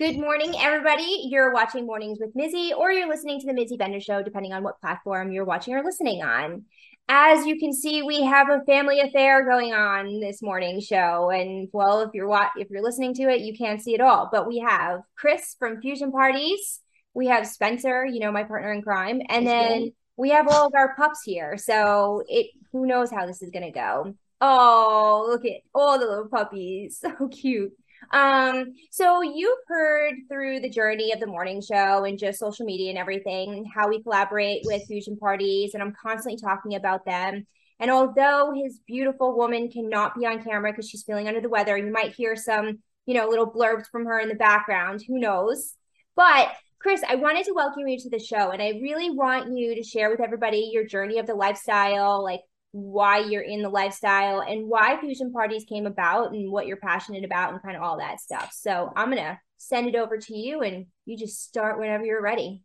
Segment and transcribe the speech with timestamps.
[0.00, 1.26] Good morning, everybody.
[1.28, 4.62] You're watching Mornings with Mizzy, or you're listening to the Mizzy Bender Show, depending on
[4.62, 6.64] what platform you're watching or listening on.
[7.10, 11.68] As you can see, we have a family affair going on this morning show, and
[11.74, 14.30] well, if you're wa- if you're listening to it, you can't see it all.
[14.32, 16.80] But we have Kris from Fusion Parties,
[17.12, 20.72] we have Spencer, you know my partner in crime, and then we have all of
[20.74, 21.58] our pups here.
[21.58, 24.14] So it who knows how this is gonna go.
[24.40, 27.04] Oh, look at all the little puppies.
[27.18, 27.74] So cute.
[28.12, 32.90] Um, so you've heard through the journey of the morning show and just social media
[32.90, 37.46] and everything how we collaborate with fusion parties, and I'm constantly talking about them.
[37.78, 41.76] And although his beautiful woman cannot be on camera because she's feeling under the weather,
[41.76, 45.02] you might hear some, you know, little blurbs from her in the background.
[45.06, 45.74] Who knows?
[46.14, 49.74] But Kris, I wanted to welcome you to the show, and I really want you
[49.74, 52.40] to share with everybody your journey of the lifestyle, like
[52.72, 57.24] why you're in the lifestyle and why fusion parties came about and what you're passionate
[57.24, 58.50] about and kind of all that stuff.
[58.52, 62.62] So I'm gonna send it over to you and you just start whenever you're ready.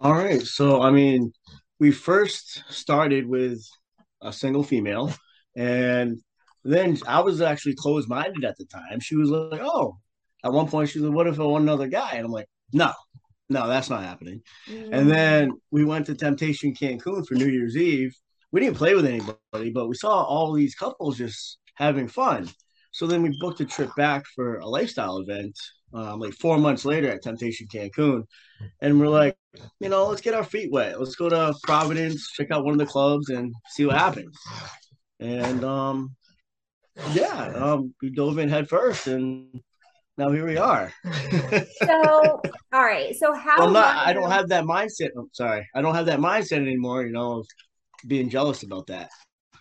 [0.00, 0.42] All right.
[0.42, 1.32] So, I mean,
[1.80, 3.60] we first started with
[4.22, 5.12] a single female,
[5.56, 6.20] and
[6.64, 9.00] then I was actually closed minded at the time.
[9.00, 9.98] She was like, Oh,
[10.44, 12.12] at one point, she was like, What if I want another guy?
[12.12, 12.92] And I'm like, No,
[13.48, 14.42] no, that's not happening.
[14.68, 14.90] Mm.
[14.92, 18.14] And then we went to Temptation Cancun for New Year's Eve.
[18.52, 22.48] We didn't play with anybody, but we saw all these couples just having fun.
[22.92, 25.56] So then we booked a trip back for a lifestyle event,
[25.92, 28.24] um, like four months later at Temptation Cancun.
[28.80, 29.36] And we're like,
[29.80, 30.98] you know, let's get our feet wet.
[30.98, 34.36] Let's go to Providence, check out one of the clubs, and see what happens.
[35.20, 36.16] And um,
[37.12, 39.60] yeah, um, we dove in head first, and
[40.16, 40.92] now here we are.
[41.84, 42.40] So
[42.72, 43.14] all right.
[43.16, 45.10] So how well, not, I don't have that mindset.
[45.16, 47.06] I'm sorry, I don't have that mindset anymore.
[47.06, 47.44] You know,
[48.06, 49.10] being jealous about that.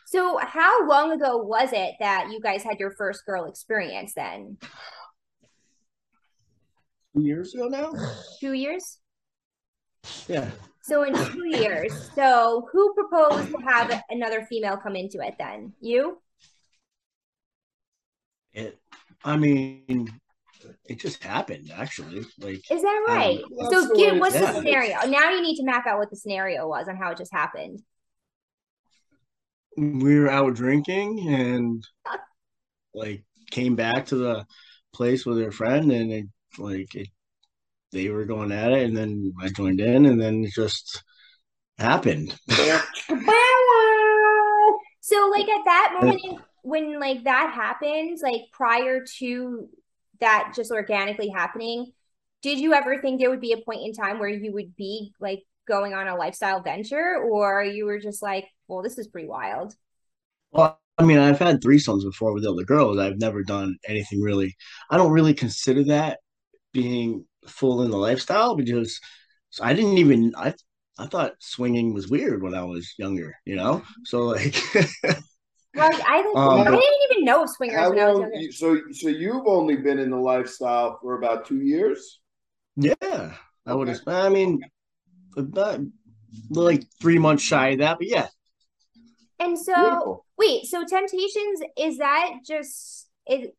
[0.06, 4.58] so how long ago was it that you guys had your first girl experience then?
[7.16, 7.92] Two years ago now.
[8.40, 9.00] Two years?
[10.28, 10.50] Yeah.
[10.84, 11.92] So in two years.
[12.16, 15.74] So who proposed to have another female come into it then?
[15.82, 16.22] You?
[18.54, 18.80] It.
[19.26, 20.08] I mean,
[20.86, 21.72] it just happened.
[21.76, 23.40] Actually, like Is that Um, right?
[23.60, 24.98] That's so give, what's it the scenario?
[25.08, 27.82] Now you need to map out what the scenario was on how it just happened.
[29.78, 31.88] We were out drinking and
[32.94, 34.46] like came back to the
[34.94, 36.26] place with her friend and it
[36.58, 37.10] like it,
[37.92, 41.04] they were going at it and then I joined in and then it just
[41.78, 42.36] happened.
[45.00, 49.70] So like at that moment in- when like that happens, like prior to
[50.20, 51.94] that just organically happening,
[52.42, 55.14] did you ever think there would be a point in time where you would be
[55.22, 59.28] like going on a lifestyle venture or you were just like, well, this is pretty
[59.28, 59.76] wild?
[60.52, 62.98] Well, I mean, I've had threesomes before with other girls.
[62.98, 64.56] I've never done anything really.
[64.90, 66.20] I don't really consider that
[66.74, 69.00] being full in the lifestyle because
[69.62, 70.54] I didn't even I
[71.00, 73.84] I thought swinging was weird when I was younger, you know?
[74.06, 74.56] So like
[75.76, 78.36] Well, I, didn't- Um, I didn't even know of swingers How when I was younger.
[78.36, 82.20] you- So, so you've only been in the lifestyle for about two years.
[82.76, 83.36] Yeah,
[83.66, 84.02] I would have.
[84.08, 84.62] I mean,
[85.36, 85.82] about
[86.50, 88.28] like three months shy of that, but yeah.
[89.40, 90.26] And so, Beautiful.
[90.38, 93.54] wait, so Temptations is that just it?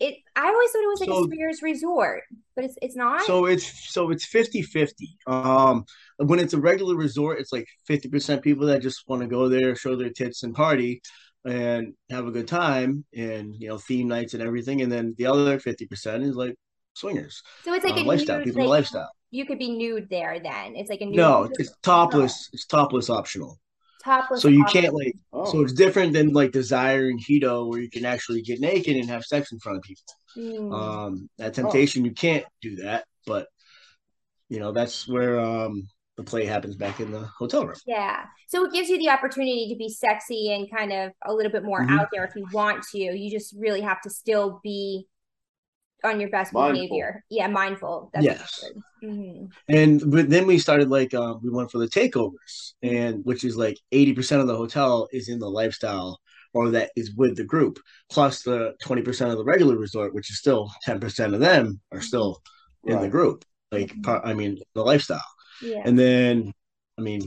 [0.00, 2.22] It I always thought it was like a So- swingers resort,
[2.54, 3.22] but it's it's not.
[3.26, 4.92] So it's so it's 50-50.
[5.26, 5.84] Um,
[6.18, 9.48] when it's a regular resort, it's like fifty percent people that just want to go
[9.48, 11.02] there, show their tits and party,
[11.44, 14.82] and have a good time, and you know, theme nights and everything.
[14.82, 16.54] And then the other fifty percent is like
[16.94, 19.10] swingers, So it's like uh, a lifestyle, nude, people like, lifestyle.
[19.32, 20.38] You could be nude there.
[20.40, 21.16] Then it's like a nude.
[21.16, 22.48] No, it's topless.
[22.52, 23.58] It's topless optional.
[24.04, 24.42] Topless.
[24.42, 24.82] So you option.
[24.82, 25.14] can't like.
[25.32, 28.96] Oh, So it's different than like Desire and Hedo, where you can actually get naked
[28.96, 30.02] and have sex in front of people.
[30.36, 30.72] Mm.
[30.72, 33.48] Um, at Temptation, you can't do that, but
[34.48, 37.76] you know that's where um the play happens back in the hotel room.
[37.86, 38.24] Yeah.
[38.48, 41.62] So it gives you the opportunity to be sexy and kind of a little bit
[41.64, 41.98] more Mhm.
[42.00, 42.98] out there if you want to.
[42.98, 45.06] You just really have to still be
[46.04, 46.72] on your best Mindful.
[46.74, 47.24] behavior.
[47.30, 48.10] Yeah, mindful.
[48.14, 48.60] That's Yes.
[48.62, 48.82] good.
[49.10, 49.50] Mhm.
[49.68, 53.56] And but then we started like um, we went for the takeovers, and which is
[53.56, 56.20] like eighty percent of the hotel is in the lifestyle
[56.54, 57.78] or that is with the group,
[58.10, 62.40] plus the 20% of the regular resort, which is still 10% of them are still
[62.86, 63.44] in the group.
[63.70, 65.20] Like, part, I mean, the lifestyle.
[65.60, 65.82] Yeah.
[65.84, 66.50] And then,
[66.98, 67.20] I mean,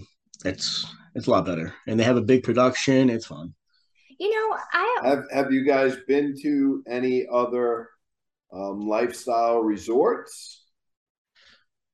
[0.44, 1.72] it's it's a lot better.
[1.88, 3.12] And they have a big production.
[3.12, 3.54] It's fun.
[4.20, 7.90] you know, I Have Have you guys been to any other
[8.54, 10.64] um, lifestyle resorts?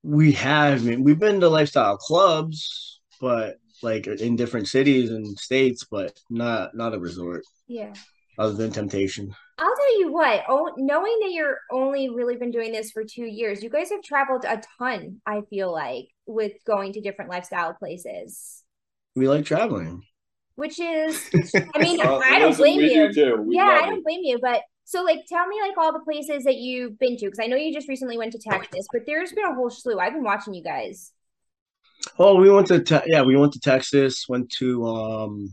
[0.02, 5.38] We have, I mean, we've been to lifestyle clubs, but like in different cities and
[5.38, 7.94] states, but not not a resort yeah.
[8.38, 9.34] other than Temptation.
[9.58, 13.24] I'll tell you what, oh, knowing that you're only really been doing this for two
[13.24, 17.74] years, you guys have traveled a ton, I feel like, with going to different lifestyle
[17.74, 18.62] places,
[19.16, 20.02] We like traveling.
[20.56, 21.28] which is,
[21.74, 23.12] I mean, Uh, I don't listen, blame we you.
[23.12, 23.42] Do too.
[23.42, 24.38] We yeah, I don't blame you.
[24.40, 27.46] But so, like, tell me, like, all the places that you've been to, because I
[27.46, 29.98] know you just recently went to Texas, but there's been a whole slew.
[29.98, 31.12] I've been watching you guys.
[32.18, 34.24] Oh, we went to te- yeah, we went to Texas.
[34.30, 35.52] Went to um,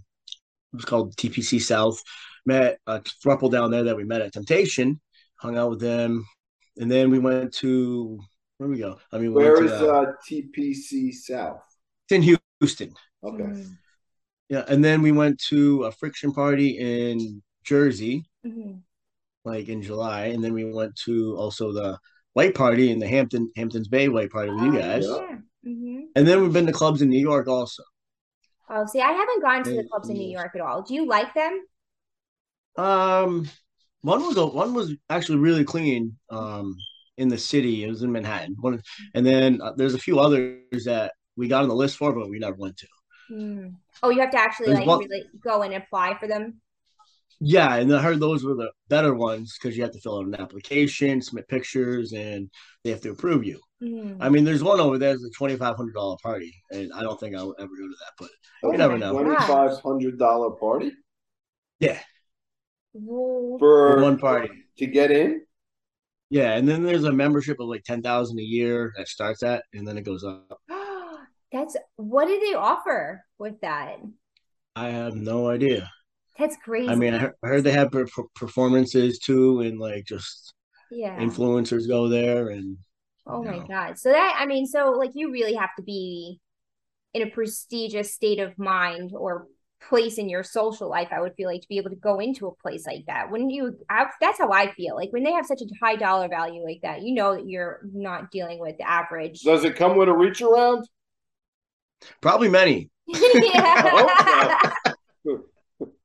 [0.71, 2.01] it was called TPC South.
[2.45, 5.01] Met a throuple down there that we met at Temptation.
[5.35, 6.25] Hung out with them,
[6.77, 8.19] and then we went to
[8.57, 8.99] where we go.
[9.11, 11.61] I mean, we Where went is to, uh, uh, TPC South?
[12.09, 12.21] it's in
[12.61, 12.93] Houston.
[13.21, 13.43] Okay.
[13.43, 13.71] Mm-hmm.
[14.47, 18.81] Yeah, and then we went to a friction party in Jersey, Mhm.
[19.45, 21.97] Like in July, and then we went to also the
[22.33, 25.37] white party in the Hampton Hamptons Bay white party with you Oh, guys, yeah.
[25.65, 26.01] Mhm.
[26.15, 27.83] and then we've been to clubs in New York also.
[28.69, 30.81] Oh, see, I haven't gone to the clubs in New York at all.
[30.81, 31.63] Do you like them?
[32.77, 33.47] Um,
[34.01, 36.17] one was a, one was actually really clean.
[36.29, 36.75] Um,
[37.17, 38.57] in the city, it was in Manhattan.
[38.59, 38.81] One,
[39.13, 42.29] and then uh, there's a few others that we got on the list for, but
[42.29, 42.87] we never went to.
[43.31, 43.75] Mm.
[44.03, 46.59] Oh, you have to actually There's like one- really go and apply for them.
[47.41, 50.25] Yeah, and I heard those were the better ones because you have to fill out
[50.25, 52.49] an application, submit pictures, and
[52.83, 53.59] they have to approve you.
[53.83, 54.17] Mm.
[54.21, 55.13] I mean, there's one over there.
[55.13, 57.95] It's a twenty five hundred dollar party, and I don't think I'll ever go to
[57.99, 58.11] that.
[58.17, 58.29] But
[58.63, 59.11] Oh you never know.
[59.11, 60.91] Twenty five hundred dollar party
[61.79, 61.99] Yeah,
[62.93, 64.49] Well, for one party.
[64.77, 65.41] to get in.
[66.29, 69.63] Yeah, and then there's a membership of like ten thousand a year that starts at,
[69.73, 70.59] and then it goes up.
[71.51, 73.97] That's what do they offer with that?
[74.75, 75.89] I have no idea.
[76.37, 76.89] That's crazy.
[76.89, 80.53] I mean, I heard, they have per- per- performances too, and like just
[80.91, 81.17] yeah.
[81.19, 82.77] influencers go there, and
[83.27, 83.65] Oh my No.
[83.67, 83.97] God.
[83.97, 86.39] So that, I mean, so like you really have to be
[87.13, 89.47] in a prestigious state of mind or
[89.87, 92.47] place in your social life, I would feel like to be able to go into
[92.47, 93.31] a place like that.
[93.31, 93.77] Wouldn't you?
[93.89, 94.95] I, that's how I feel.
[94.95, 97.81] Like when they have such a high dollar value like that, you know that you're
[97.93, 99.41] not dealing with the average.
[99.41, 100.87] Does it come with a reach around?
[102.21, 102.89] probably many.
[103.07, 104.73] yeah.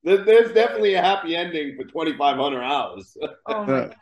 [0.02, 3.16] There- There's definitely a happy ending for twenty five hundred hours.
[3.46, 3.96] Oh my God.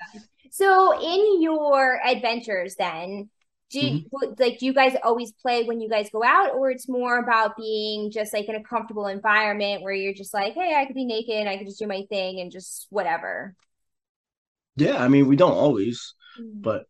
[0.51, 3.29] So in your adventures then,
[3.71, 4.05] do you,
[4.39, 7.57] like do you guys always play when you guys go out or it's more about
[7.57, 11.05] being just like in a comfortable environment where you're just like, hey, I could be
[11.05, 13.55] naked, I could just do my thing and just whatever.
[14.77, 16.63] Yeah, I mean, we don't always, Mm.
[16.63, 16.87] but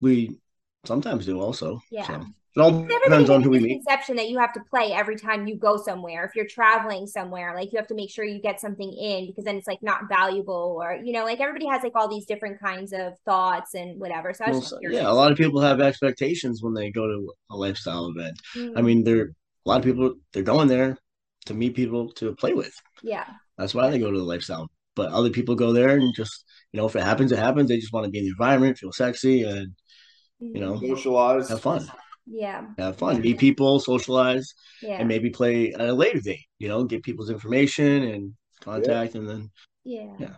[0.00, 0.38] we
[0.84, 1.80] sometimes do also.
[1.90, 2.06] Yeah.
[2.06, 2.24] So
[2.56, 3.76] it all Everybody depends on who we meet.
[3.76, 6.24] misconception that you have to play every time you go somewhere.
[6.24, 9.44] If you're traveling somewhere, like you have to make sure you get something in because
[9.44, 12.60] then it's like not valuable or you know, like everybody has like all these different
[12.60, 14.32] kinds of thoughts and whatever.
[14.34, 16.90] So I was Well, just so- yeah, a lot of people have expectations when they
[16.90, 18.36] go to a lifestyle event.
[18.54, 18.84] I Mm.
[18.84, 19.30] mean, they're
[19.64, 20.98] a lot of people they're going there
[21.46, 22.74] to meet people to play with.
[23.02, 23.24] yeah.
[23.58, 24.68] That's why they go to the lifestyle.
[24.96, 27.68] But other people go there and just you know, if it happens, it happens.
[27.68, 29.74] They just want to be in the environment, feel sexy, and
[30.40, 31.48] you know, Socialize.
[31.48, 31.90] have fun,
[32.32, 32.66] Yeah.
[32.78, 34.98] have fun, meet people, socialize, Yeah.
[35.00, 36.46] and maybe play at a later date.
[36.58, 39.50] You know, get people's information and contact, and then
[39.84, 40.14] Yeah.
[40.18, 40.36] Yeah.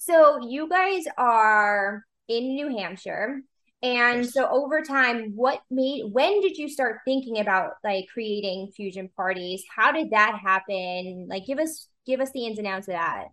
[0.00, 3.40] So you guys are in New Hampshire.
[3.82, 4.32] And Yes.
[4.32, 9.62] so over time, what made when did you start thinking about like creating fusion parties?
[9.74, 11.26] How did that happen?
[11.28, 13.26] Like give us give us the ins and outs of that.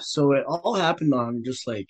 [0.00, 1.88] so it all happened on just like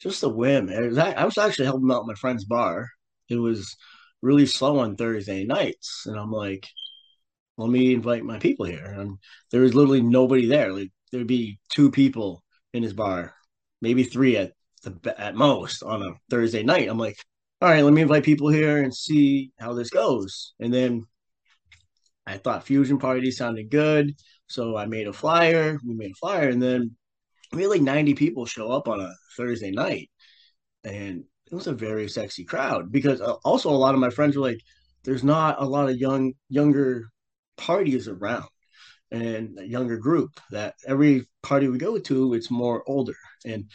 [0.00, 0.68] just a whim.
[0.68, 2.88] It was, I was actually helping out my friend's bar.
[3.28, 3.76] It was
[4.22, 6.68] really slow on Thursday nights, and I'm like,
[7.58, 8.84] let me invite my people here.
[8.84, 9.18] And
[9.50, 10.72] there was literally nobody there.
[10.72, 12.42] Like there'd be two people
[12.72, 13.34] in his bar,
[13.80, 16.88] maybe three at the at most on a Thursday night.
[16.88, 17.16] I'm like,
[17.62, 20.54] all right, let me invite people here and see how this goes.
[20.60, 21.06] And then
[22.26, 24.14] I thought fusion party sounded good.
[24.48, 25.78] So I made a flyer.
[25.84, 26.96] We made a flyer, and then
[27.52, 30.10] we had like 90 people show up on a Thursday night.
[30.84, 34.36] And it was a very sexy crowd because uh, also a lot of my friends
[34.36, 34.60] were like,
[35.04, 37.08] there's not a lot of young, younger
[37.56, 38.46] parties around
[39.12, 43.14] and a younger group that every party we go to, it's more older.
[43.44, 43.66] And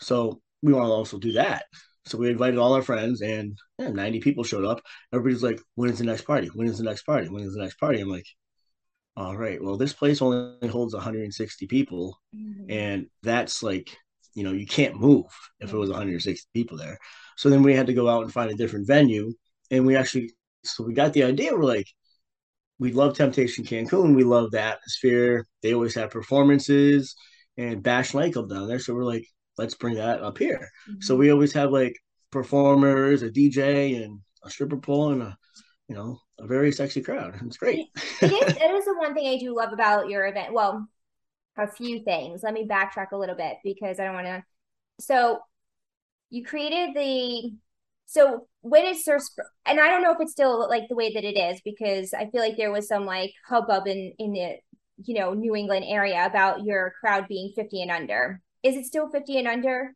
[0.00, 1.64] so we want to also do that.
[2.06, 4.80] So we invited all our friends, and yeah, 90 people showed up.
[5.12, 6.48] Everybody's like, when is the next party?
[6.54, 7.28] When is the next party?
[7.28, 8.00] When is the next party?
[8.00, 8.26] I'm like,
[9.16, 12.66] all right, well, this place only holds 160 people, Mhm.
[12.70, 13.96] and that's like,
[14.36, 15.24] you know, you can't move
[15.60, 15.98] if it was mm-hmm.
[15.98, 16.98] 160 people there.
[17.36, 19.32] So then we had to go out and find a different venue,
[19.70, 21.54] and we actually, so we got the idea.
[21.54, 21.88] We're like,
[22.78, 24.14] we love Temptation Cancun.
[24.14, 25.46] We love the atmosphere.
[25.62, 27.16] They always have performances
[27.56, 28.78] and Bash nightclub down there.
[28.78, 29.26] So we're like,
[29.56, 30.68] let's bring that up here.
[31.00, 31.20] So mm-hmm.
[31.20, 31.96] we always have like
[32.30, 35.36] performers, a DJ, and a stripper pole, and a
[35.88, 37.40] you know a very sexy crowd.
[37.46, 37.86] It's great.
[38.20, 40.52] it is it is the one thing I do love about your event.
[40.52, 40.86] Well,
[41.56, 42.42] a few things.
[42.42, 44.44] Let me backtrack a little bit because I don't want to.
[45.00, 45.40] So
[46.30, 47.52] you created the
[48.06, 49.22] so when it's Surf
[49.64, 52.30] and I don't know if it's still like the way that it is because I
[52.30, 54.56] feel like there was some like hubbub in in the
[55.04, 58.40] you know New England area about your crowd being 50 and under.
[58.62, 59.94] Is it still 50 and under?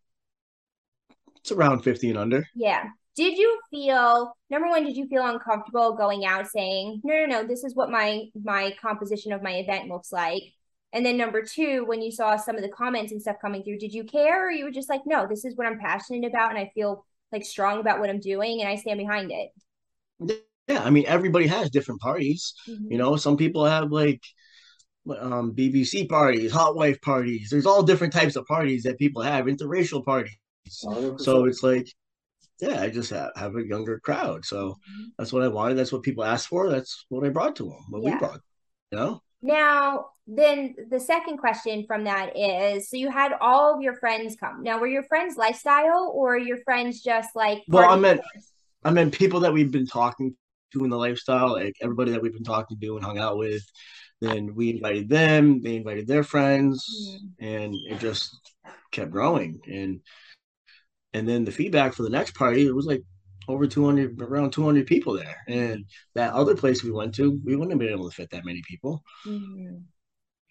[1.37, 2.49] It's around 50 and under.
[2.55, 2.85] Yeah.
[3.17, 7.47] Did you feel number one, did you feel uncomfortable going out saying, no, no, no,
[7.47, 10.43] this is what my my composition of my event looks like?
[10.93, 13.79] And then number two, when you saw some of the comments and stuff coming through,
[13.79, 16.51] did you care or you were just like, no, this is what I'm passionate about
[16.51, 19.51] and I feel like strong about what I'm doing and I stand behind it?
[20.69, 22.55] Yeah, I mean everybody has different parties.
[22.67, 24.23] You know, some people have like
[25.21, 27.49] um BBC parties, hot wife parties.
[27.51, 30.37] There's all different types of parties that people have, interracial parties.
[30.83, 31.25] 100%.
[31.25, 31.89] So it's like,
[32.61, 34.45] yeah, I just have, have a younger crowd.
[34.45, 34.79] So
[35.19, 35.77] that's what I wanted.
[35.77, 36.71] That's what people asked for.
[36.71, 37.79] That's what I brought to them.
[37.91, 38.13] What Yeah.
[38.15, 38.41] we brought.
[38.93, 39.23] You know?
[39.43, 44.37] Now, then the second question from that is so you had all of your friends
[44.37, 44.63] come.
[44.63, 48.21] Now, were your friends lifestyle or your friends just like Well, I meant-?
[48.85, 50.35] I meant people that we've been talking
[50.73, 53.63] to in the lifestyle, like everybody that we've been talking to and hung out with.
[54.21, 55.63] Then we invited them.
[55.63, 56.85] They invited their friends,
[57.41, 57.45] mm-hmm.
[57.45, 58.39] and it just
[58.93, 59.61] kept growing.
[59.67, 60.01] And
[61.13, 63.03] and then the feedback for the next party, it was like
[63.51, 65.37] over 200, around 200 people there.
[65.49, 68.45] And that other place we went to, we wouldn't have been able to fit that
[68.45, 69.03] many people.
[69.25, 69.91] Mhm.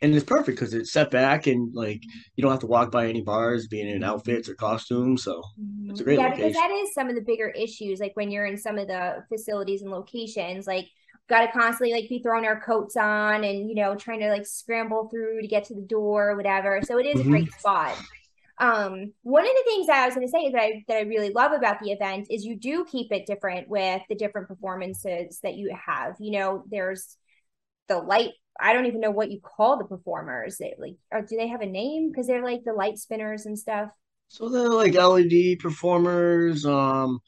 [0.01, 2.01] And it's perfect because it's set back and like
[2.35, 5.23] you don't have to walk by any bars being in outfits or costumes.
[5.23, 5.43] So
[5.89, 6.53] It's a great yeah, because location.
[6.53, 7.99] that is some of the bigger issues.
[7.99, 10.87] Like when you're in some of the facilities and locations, like
[11.27, 14.45] got to constantly like be throwing our coats on and you know trying to like
[14.45, 16.81] scramble through to get to the door or whatever.
[16.81, 17.25] So it is a Mhm.
[17.25, 17.97] great spot.
[18.59, 21.01] Um, one of the things that I was going to say that I that I
[21.01, 25.39] really love about the event is you do keep it different with the different performances
[25.43, 26.15] that you have.
[26.19, 27.15] You know, there's
[27.87, 28.31] the light.
[28.59, 30.57] I don't even know what you call the performers.
[30.57, 32.09] They like, or do they have a name?
[32.11, 33.89] Because they're like the light spinners and stuff.
[34.27, 36.65] so they're like LED performers.
[36.65, 37.19] Um,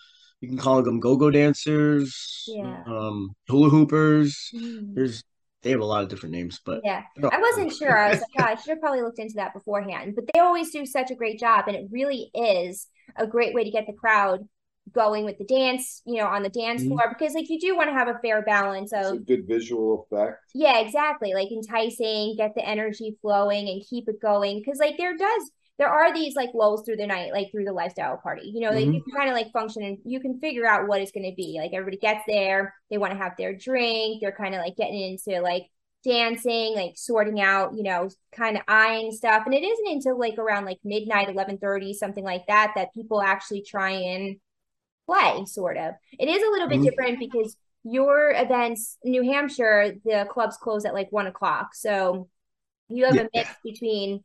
[0.42, 2.44] you can call them go-go dancers.
[2.48, 2.84] Yeah.
[2.86, 4.50] Um, hula hoopers.
[4.54, 4.96] Mm.
[4.96, 5.24] There's
[5.62, 7.04] they have a lot of different names, but Yeah.
[7.32, 7.98] I wasn't sure.
[7.98, 10.16] I was like, oh, I should have probably looked into that beforehand.
[10.16, 13.64] But they always do such a great job, and it really is a great way
[13.64, 14.48] to get the crowd
[14.92, 16.88] going with the dance, you know, on the dance Mhm.
[16.88, 19.46] floor because like you do want to have a fair balance It's a of good
[19.48, 20.54] visual effect.
[20.54, 25.16] yeah, exactly, like enticing, get the energy flowing and keep it going because like there
[25.16, 28.52] does there are these like lulls through the night, like through the lifestyle party.
[28.54, 28.92] You know, like Mhm.
[28.92, 31.36] you can kind of like function and you can figure out what it's going to
[31.36, 31.58] be.
[31.60, 35.02] Like everybody gets there, they want to have their drink, they're kind of like getting
[35.02, 35.64] into like
[36.04, 39.44] dancing, like sorting out, you know, kind of eyeing stuff.
[39.46, 43.62] And it isn't until like around like midnight, 11:30, something like that, that people actually
[43.64, 44.38] try and
[45.08, 45.94] play, sort of.
[46.20, 46.84] It is a little bit Mhm.
[46.84, 51.74] different because your events, New Hampshire, the clubs close at like one o'clock.
[51.76, 52.30] So
[52.90, 53.20] you have Yeah.
[53.20, 54.24] a mix between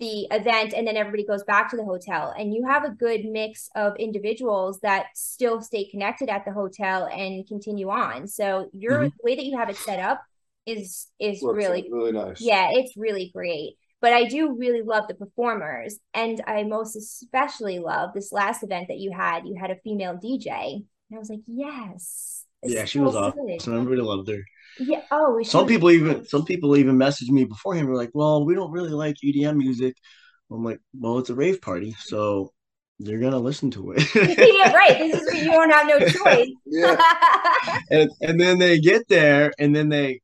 [0.00, 3.24] the event and then everybody goes back to the hotel and you have a good
[3.24, 9.00] mix of individuals that still stay connected at the hotel and continue on so your
[9.00, 9.12] Mhm.
[9.16, 10.22] the way that you have it set up
[10.66, 12.40] is is Works really really nice.
[12.40, 17.78] yeah it's really great but i do really love the performers and i most especially
[17.80, 21.30] love this last event that you had you had a female dj and i was
[21.30, 23.46] like yes yeah, she was so awesome.
[23.46, 23.62] good.
[23.68, 24.42] Everybody loved her.
[24.78, 27.88] Yeah oh Some people even some people even messaged me beforehand.
[27.88, 29.96] We're like, "Well, we don't really like EDM music."
[30.50, 32.52] I'm like, "Well, it's a rave party, so
[32.98, 36.48] you're gonna listen to it." yeah right this is where you don't have no choice
[36.66, 36.96] Yeah.
[37.90, 40.20] and and then they get there, and then they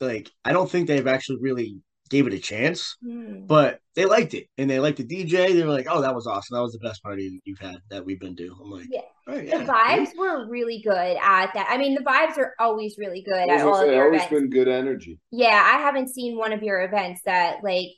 [0.00, 1.76] like, I don't think they've actually really
[2.12, 3.46] gave it a chance, Hmm.
[3.46, 5.52] but they liked it, and they liked the DJ.
[5.52, 6.54] They were like, "Oh, that was awesome.
[6.56, 9.00] That was the best party you've had that we've been to." I'm like, Yeah.
[9.26, 11.66] "All right, The yeah." vibes were really good at that.
[11.68, 14.32] I mean, the vibes are always really good at all gonna of your always events.
[14.40, 15.18] been good energy.
[15.32, 17.88] Yeah, I haven't seen one of your events that like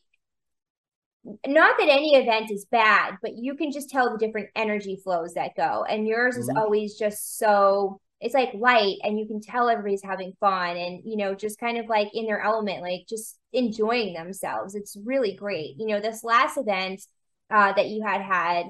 [1.46, 5.32] not that any event is bad, but you can just tell the different energy flows
[5.34, 5.84] that go.
[5.84, 6.58] And yours is Mhm.
[6.58, 11.16] always just so it's like light and you can tell everybody's having fun and you
[11.16, 14.74] know just kind of like in their element like just enjoying themselves.
[14.74, 15.76] It's really great.
[15.78, 17.02] You know this last event
[17.50, 18.66] uh, that you had had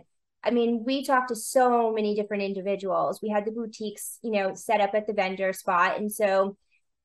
[0.46, 3.20] i mean we talked to so many different individuals.
[3.22, 5.98] We had the boutiques you know set up at the vendor spot.
[5.98, 6.56] And so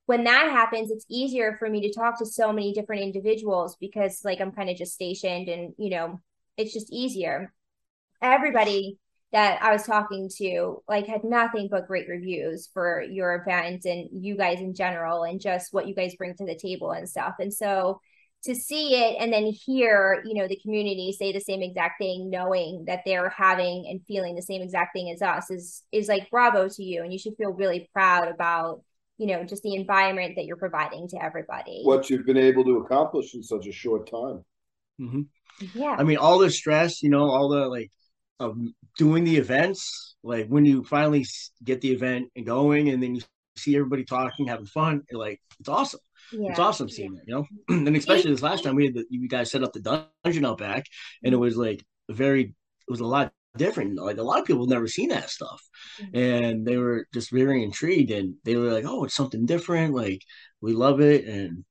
[0.06, 4.22] when that happens, it's easier for me to talk to so many different individuals because
[4.26, 6.20] like I'm kind of just stationed and you know,
[6.58, 7.54] it's just easier.
[8.22, 8.98] Everybody
[9.32, 14.10] that I was talking to like had nothing but great reviews for your event and
[14.12, 17.36] you guys in general and just what you guys bring to the table and stuff.
[17.40, 18.02] And so
[18.46, 22.30] to see it and then hear, you know, the community say the same exact thing,
[22.30, 26.30] knowing that they're having and feeling the same exact thing as us is is like
[26.32, 27.04] bravo to you.
[27.04, 28.82] And you should feel really proud about,
[29.18, 31.82] you know, just the environment that you're providing to everybody.
[31.84, 34.44] What you've been able to accomplish in such a short time.
[34.98, 35.22] hmm
[35.76, 35.96] yeah.
[36.00, 37.92] I mean, all the stress, you know, all the like
[38.40, 38.58] of
[38.98, 41.26] doing the events, like when you finally
[41.64, 43.22] get the event and going, and then you
[43.58, 46.00] see everybody talking, having fun, like it's awesome.
[46.32, 46.52] yeah.
[46.52, 47.46] It's awesome seeing it, you know.
[47.70, 50.58] and especially this last time we had the, you guys set up the dungeon out
[50.58, 50.86] back,
[51.24, 53.98] and it was like very, it was a lot different.
[54.00, 55.62] Like a lot of people have never seen that stuff,
[56.02, 56.10] Mhm.
[56.48, 59.94] and they were just very intrigued, and they were like, "Oh, it's something different.
[59.94, 60.22] Like
[60.62, 61.66] we love it," and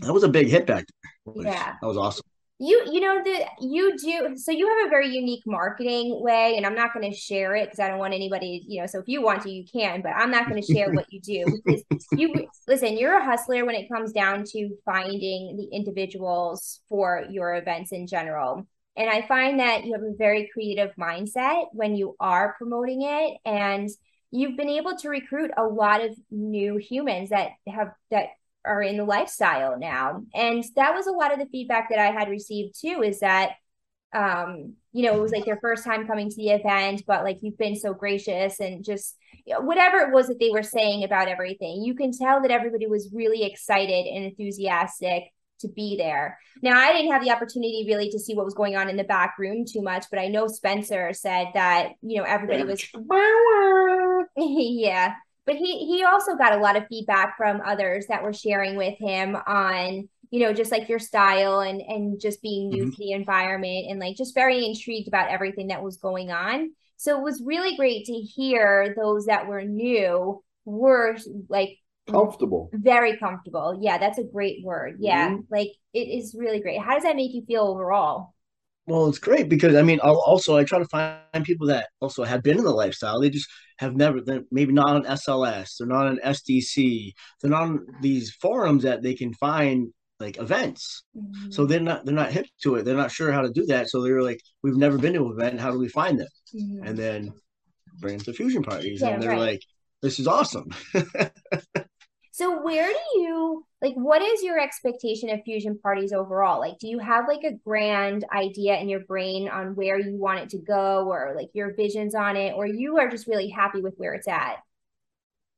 [0.00, 0.86] that was a big hit back
[1.26, 1.44] there.
[1.44, 1.74] Yeah.
[1.80, 2.24] that was awesome.
[2.60, 6.66] You you know that you do so you have a very unique marketing way and
[6.66, 9.06] I'm not going to share it because I don't want anybody you know so if
[9.06, 11.84] you want to you can but I'm not going to share what you do because
[12.12, 12.34] you
[12.66, 17.92] listen you're a hustler when it comes down to finding the individuals for your events
[17.92, 18.66] in general.
[18.96, 23.38] And I find that you have a very creative mindset when you are promoting it
[23.44, 23.88] and
[24.32, 28.30] you've been able to recruit a lot of new humans that have that
[28.68, 30.22] are in the lifestyle now.
[30.34, 33.52] And that was a lot of the feedback that I had received too, is that
[34.14, 37.38] um, you know, it was like their first time coming to the event, but like
[37.42, 41.04] you've been so gracious and just you know, whatever it was that they were saying
[41.04, 45.24] about everything, you can tell that everybody was really excited and enthusiastic
[45.60, 46.38] to be there.
[46.62, 49.04] Now, I didn't have the opportunity really to see what was going on in the
[49.04, 52.82] back room too much, but I know Spencer said that, you know, everybody was
[54.36, 55.14] yeah
[55.48, 58.96] but he he also got a lot of feedback from others that were sharing with
[59.00, 62.92] him on you know just like your style and and just being new Mhm.
[62.92, 66.72] to the environment and like just very intrigued about everything that was going on.
[66.98, 71.16] So it was really great to hear those that were new were
[71.48, 72.70] like Comfortable.
[72.72, 73.78] very comfortable.
[73.80, 74.96] Yeah that's a great word.
[75.00, 76.80] Yeah like it is really great.
[76.80, 78.34] How does that make you feel overall
[78.88, 82.24] Well, it's great because I mean, I'll also I try to find people that also
[82.24, 83.20] have been in the lifestyle.
[83.20, 83.48] They just
[83.78, 88.32] have never, they're maybe not on SLS, they're not on SDC, they're not on these
[88.40, 91.04] forums that they can find like events.
[91.50, 92.84] So they're not they're not hip to it.
[92.84, 93.90] They're not sure how to do that.
[93.90, 95.60] So they're like, we've never been to an event.
[95.60, 96.28] How do we find them?
[96.56, 96.88] Mhm.
[96.88, 97.32] And then
[98.00, 99.38] bring them to fusion parties, Yeah, and they're right.
[99.38, 99.62] like,
[100.00, 100.68] this is awesome.
[102.32, 106.58] So where do you like what is your expectation of fusion parties overall?
[106.60, 110.40] Like do you have like a grand idea in your brain on where you want
[110.40, 113.80] it to go or like your visions on it or you are just really happy
[113.80, 114.56] with where it's at?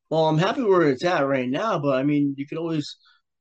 [0.09, 2.97] Well, I'm happy where it's at right now, but I mean, you could always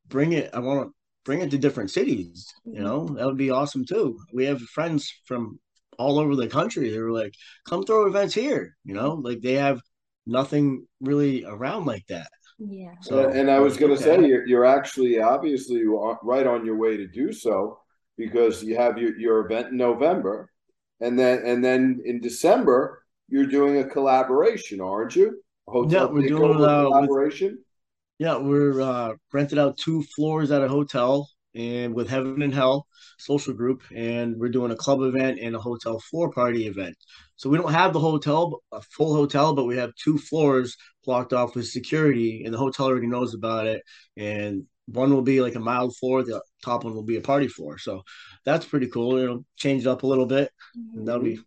[0.07, 0.49] bring it.
[0.53, 0.93] I want to
[1.25, 2.47] bring it to different cities.
[2.71, 2.83] You Mhm.
[2.83, 4.19] know, that would be awesome too.
[4.33, 5.59] We have friends from
[5.97, 6.89] all over the country.
[6.89, 7.33] They were like,
[7.65, 9.81] "Come throw events here." You know, like they have
[10.25, 12.29] nothing really around like that.
[12.59, 12.91] Yeah.
[13.01, 14.21] So, and I was going to okay.
[14.21, 17.79] say, you're, you're actually obviously right on your way to do so
[18.17, 20.51] because you have your, your event in November,
[20.99, 25.41] and then and then in December you're doing a collaboration, aren't you?
[25.67, 27.59] Hotel Yeah, we're takeover doing, uh, with- collaboration.
[28.17, 32.87] Yeah, we're uh, rented out two floors at a hotel and with Heaven and Hell
[33.17, 36.95] social group, and we're doing a club event and a hotel floor party event.
[37.35, 41.33] So we don't have the hotel, a full hotel, but we have two floors blocked
[41.33, 43.83] off with security, and the hotel already knows about it.
[44.15, 47.47] And one will be like a mild floor, the top one will be a party
[47.47, 47.77] floor.
[47.77, 48.03] So
[48.45, 49.17] that's pretty cool.
[49.17, 50.51] It'll change it up a little bit,
[50.95, 51.39] and that'll be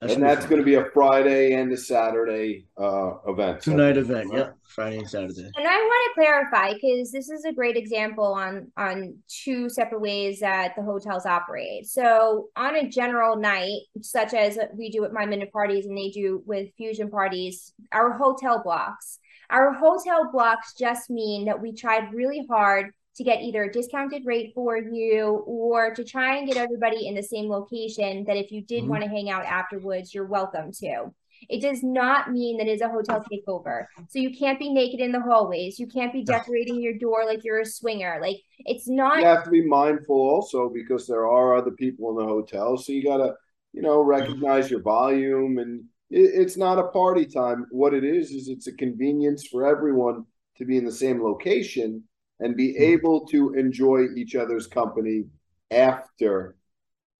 [0.00, 3.60] that should and that's going to be a Friday and a Saturday uh, event.
[3.62, 4.30] two night event.
[4.32, 5.50] Yeah, Friday and Saturday.
[5.56, 10.00] And I want to clarify because this is a great example on on two separate
[10.00, 11.86] ways that the hotels operate.
[11.86, 16.44] So on a general night, such as we do at Mindbender parties and they do
[16.46, 19.18] with fusion parties, our hotel blocks.
[19.50, 24.24] Our hotel blocks just mean that we tried really hard to get either a discounted
[24.24, 28.52] rate for you or to try and get everybody in the same location that if
[28.52, 28.88] you did Mhm.
[28.88, 31.12] want to hang out afterwards, you're welcome to.
[31.48, 33.86] It does not mean that it's a hotel takeover.
[34.08, 35.78] So you can't be naked in the hallways.
[35.78, 38.18] You can't be decorating your door like you're a swinger.
[38.20, 42.16] Like it's not You have to be mindful also because there are other people in
[42.16, 43.34] the hotel, so you got to
[43.72, 47.66] you know recognize your volume and it, it's not a party time.
[47.70, 50.24] What it is is it's a convenience for everyone
[50.56, 52.02] to be in the same location
[52.40, 52.80] and be Mhm.
[52.80, 55.24] able to enjoy each other's company
[55.70, 56.56] after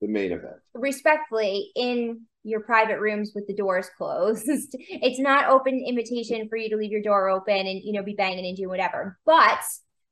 [0.01, 0.57] the main event.
[0.75, 4.47] respectfully in your private rooms with the doors closed.
[4.89, 8.15] it's not open invitation for you to leave your door open and you know be
[8.15, 9.19] banging and doing whatever.
[9.27, 9.61] But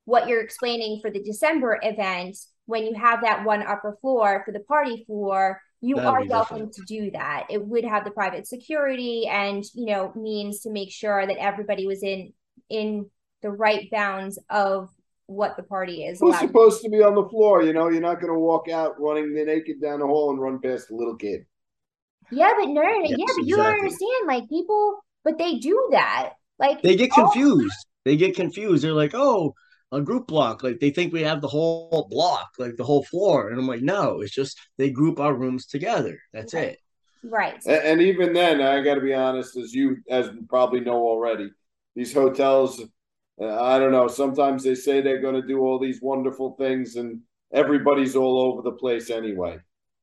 [0.07, 4.51] what you're explaining for the December event, when you have that one upper floor for
[4.53, 6.75] the party floor, you That'll are welcome different.
[6.75, 7.47] to do that.
[7.49, 11.87] It would have the private security and you know means to make sure that everybody
[11.87, 12.33] was in
[12.69, 13.09] in
[13.43, 14.91] the right bounds of
[15.27, 16.21] what the party is.
[16.21, 17.63] Who's allowed supposed to be on the floor?
[17.63, 20.61] You know, you're not going to walk out running naked down the hall and run
[20.61, 21.47] past a little kid.
[22.31, 23.03] Yeah, but no, no, no.
[23.05, 24.27] Yes, yeah, but you don't understand.
[24.27, 26.31] Like people, but they do that.
[26.59, 27.87] Like They get all- confused.
[28.05, 28.85] They get confused.
[28.85, 29.55] They're like, oh,
[29.93, 30.63] a group block.
[30.63, 33.51] Like they think we have the whole block, like the whole floor.
[33.51, 36.19] And I'm like, no, it's just they group our rooms together.
[36.33, 36.69] That's Right.
[36.69, 36.79] it.
[37.25, 37.61] right.
[37.67, 40.97] And, and even then, I got to be honest, as you as you probably know
[41.07, 41.51] already,
[41.97, 42.81] these hotels,
[43.43, 44.09] I don't know.
[44.09, 47.21] Sometimes they say they're going to do all these wonderful things, and
[47.53, 49.59] everybody's all over the place anyway.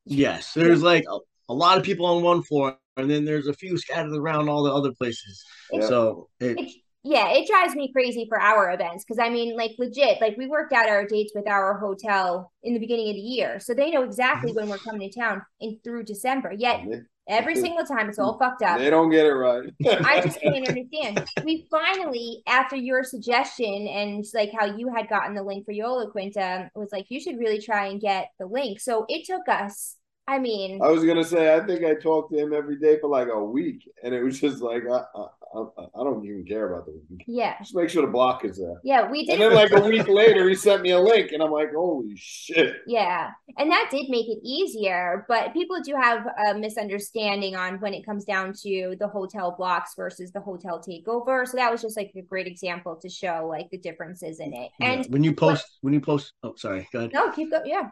[0.05, 0.53] Yes.
[0.53, 1.17] There's like a,
[1.49, 4.63] a lot of people on one floor, and then there's a few scattered around all
[4.63, 5.43] the other places.
[5.71, 5.81] Yeah.
[5.87, 6.71] So it, It,
[7.03, 10.47] yeah, it drives me crazy for our events because I mean, like legit, like we
[10.47, 13.91] worked out our dates with our hotel in the beginning of the year, so they
[13.91, 14.59] know exactly Mm-hmm.
[14.59, 16.53] when we're coming to town in through December.
[16.57, 16.81] Yet
[17.27, 18.79] every single time it's all fucked up.
[18.79, 19.69] They don't get it right.
[19.85, 21.25] I just can't understand.
[21.43, 26.09] We finally, after your suggestion and like how you had gotten the link for Yola
[26.09, 28.79] Quinta, was like you should really try and get the link.
[28.79, 29.97] So it took us.
[30.27, 33.09] I mean, I was gonna say, I think I talked to him every day for
[33.09, 35.61] like a week, and it was just like, I, I, I,
[35.99, 37.25] I don't even care about the week.
[37.27, 38.79] yeah, Just make sure the block is there.
[38.85, 39.33] yeah, we did.
[39.33, 42.13] And then, like a week later, he sent me a link, and I'm like, holy
[42.15, 42.77] shit!
[42.87, 47.93] Yeah, and that did make it easier, but people do have a misunderstanding on when
[47.93, 51.45] it comes down to the hotel blocks versus the hotel takeover.
[51.45, 54.71] So that was just like a great example to show like the differences in it.
[54.79, 54.91] yeah.
[54.93, 57.11] And when you post, when you post, oh, sorry, go ahead.
[57.13, 57.63] no, keep going.
[57.65, 57.89] Yeah.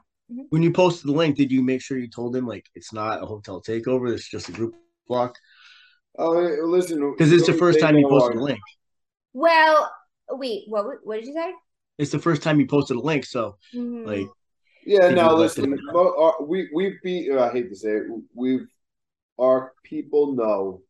[0.50, 3.22] When you posted the link, did you make sure you told them like it's not
[3.22, 4.13] a hotel takeover?
[4.13, 4.76] It's just a group
[5.08, 5.38] block?
[6.17, 8.60] Oh, hey, listen, Because it's the first time you posted our- the link.
[9.34, 9.91] Well,
[10.30, 11.54] wait, what what did you say?
[11.98, 14.06] It's the first time you posted a link, so Mhm.
[14.06, 14.28] like
[14.84, 18.67] Yeah, Did no, listen, mo- our- we we've be I hate to say it, we've
[19.38, 20.82] our people know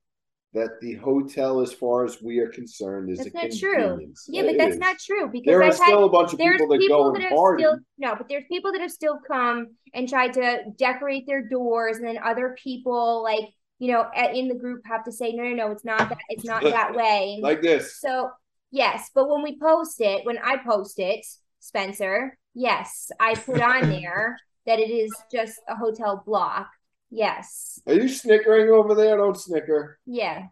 [0.53, 4.13] that the hotel, as far as we are concerned, is That's a not true.
[4.27, 4.79] Yeah, but that's is.
[4.79, 7.13] not true because There are I've had still a bunch of people that people go
[7.13, 7.63] that and party.
[7.63, 11.97] still no, but there's people that have still come and tried to decorate their doors,
[11.97, 13.45] and then other people like
[13.79, 16.45] you know in the group have to say no, no, no, it's not that, it's
[16.45, 17.39] not that way.
[17.41, 17.99] like this.
[17.99, 18.29] so
[18.71, 21.25] yes, but when we post it, when I post it,
[21.59, 26.67] Spencer, yes, I put on there that it is just a hotel block.
[27.11, 29.17] Yes, Are you snickering over there?
[29.17, 29.99] Don't snicker.
[30.05, 30.43] yeah.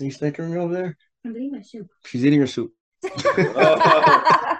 [0.00, 0.96] are you snickering over there?
[1.24, 1.88] I'm eating my soup.
[2.06, 2.72] She's eating her soup.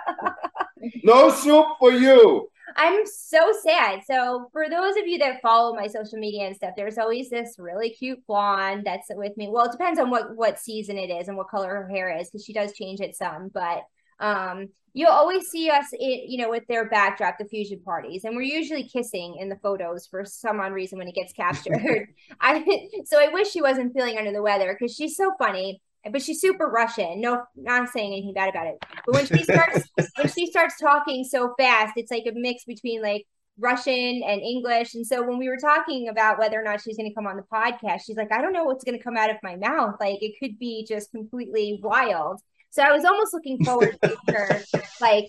[1.03, 2.49] No soup for you.
[2.77, 4.01] I'm so sad.
[4.07, 7.57] So for those of you that follow my social media and stuff, there's always this
[7.59, 9.49] really cute blonde that's with me.
[9.51, 12.31] Well, it depends on what what season it is and what color her hair is
[12.31, 13.49] because she does change it some.
[13.53, 13.83] But
[14.21, 18.35] um, you'll always see us, in, you know, with their backdrop, the fusion parties, and
[18.35, 22.09] we're usually kissing in the photos for some odd reason when it gets captured.
[22.41, 25.81] I so I wish she wasn't feeling under the weather because she's so funny.
[26.11, 27.21] But she's super Russian.
[27.21, 28.79] No, not saying anything bad about it.
[29.05, 29.83] But when she starts
[30.17, 33.27] when she starts talking so fast, it's like a mix between like
[33.59, 34.95] Russian and English.
[34.95, 37.37] And so when we were talking about whether or not she's going to come on
[37.37, 39.97] the podcast, she's like, I don't know what's going to come out of my mouth.
[40.01, 42.41] Like it could be just completely wild.
[42.71, 44.61] So I was almost looking forward to her,
[45.01, 45.27] like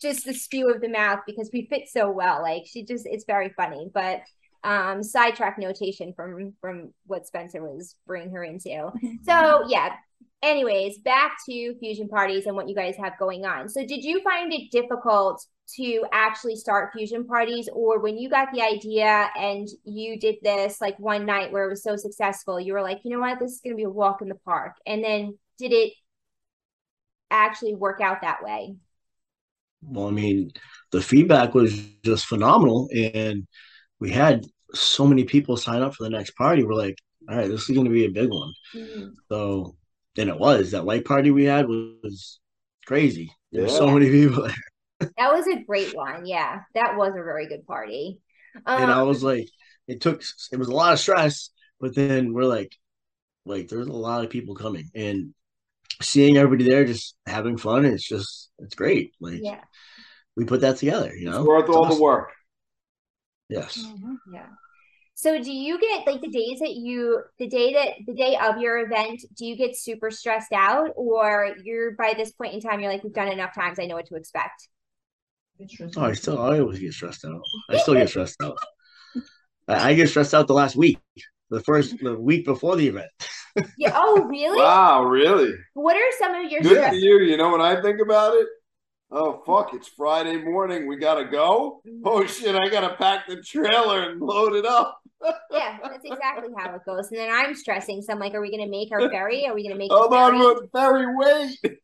[0.00, 2.42] just the spew of the mouth because we fit so well.
[2.42, 3.90] Like she just, it's very funny.
[3.92, 4.22] But
[4.62, 8.90] um sidetrack notation from from what Spencer was bringing her into.
[9.24, 9.94] So yeah,
[10.42, 13.68] anyways, back to fusion parties and what you guys have going on.
[13.68, 15.44] So, did you find it difficult
[15.76, 20.80] to actually start fusion parties, or when you got the idea and you did this
[20.80, 23.52] like one night where it was so successful, you were like, you know what, this
[23.52, 24.76] is going to be a walk in the park?
[24.86, 25.92] And then did it
[27.30, 28.76] actually work out that way?
[29.82, 30.52] Well, I mean,
[30.92, 33.46] the feedback was just phenomenal, and
[34.00, 36.64] we had so many people sign up for the next party.
[36.64, 36.96] We're like,
[37.28, 38.52] all right, this is going to be a big one.
[38.74, 39.20] Mhm.
[39.30, 39.76] So
[40.16, 42.40] then it was that white party we had was
[42.86, 43.32] crazy.
[43.52, 44.54] There were so many people there,
[45.16, 46.26] That was a great one.
[46.26, 48.20] Yeah, that was a very good party.
[48.76, 49.48] and I Um, was like,
[49.86, 52.76] it took it was a lot of stress, but then we're like,
[53.46, 55.34] like there's a lot of people coming, and
[56.02, 57.84] seeing everybody there just having fun.
[57.84, 59.14] It's just it's great.
[59.20, 59.60] Like yeah,
[60.36, 61.40] we put that together, you know.
[61.40, 61.98] It's worth It's all awesome.
[61.98, 62.32] the work.
[63.48, 63.84] Yes.
[63.84, 64.46] Mm-hmm, yeah.
[65.14, 68.58] So do you get like the days that you the day that the day of
[68.58, 72.80] your event, do you get super stressed out or you're by this point in time
[72.80, 74.68] you're like we've done enough times, I know what to expect.
[75.96, 77.42] Oh, I still I always get stressed out.
[77.68, 78.56] I still get stressed out.
[79.68, 80.98] I I get stressed out the last week,
[81.50, 83.10] the first the week before the event.
[83.76, 83.92] Yeah.
[83.94, 84.58] Oh, really?
[84.58, 85.54] Wow, really?
[85.74, 86.90] What are some of your Good stress?
[86.90, 87.20] for you.
[87.20, 88.46] You know when I think about it?
[89.10, 89.74] Oh fuck!
[89.74, 90.86] It's Friday morning.
[90.86, 91.82] We gotta go.
[91.86, 92.02] Mm-hmm.
[92.04, 92.54] Oh shit!
[92.54, 94.98] I gotta pack the trailer and load it up.
[95.50, 97.08] Yeah, that's exactly how it goes.
[97.10, 98.00] And then I'm stressing.
[98.00, 99.46] So I'm like, are we going to make our ferry?
[99.46, 100.54] Are we going to make Hold the on, ferry?
[100.72, 101.78] but ferry wait.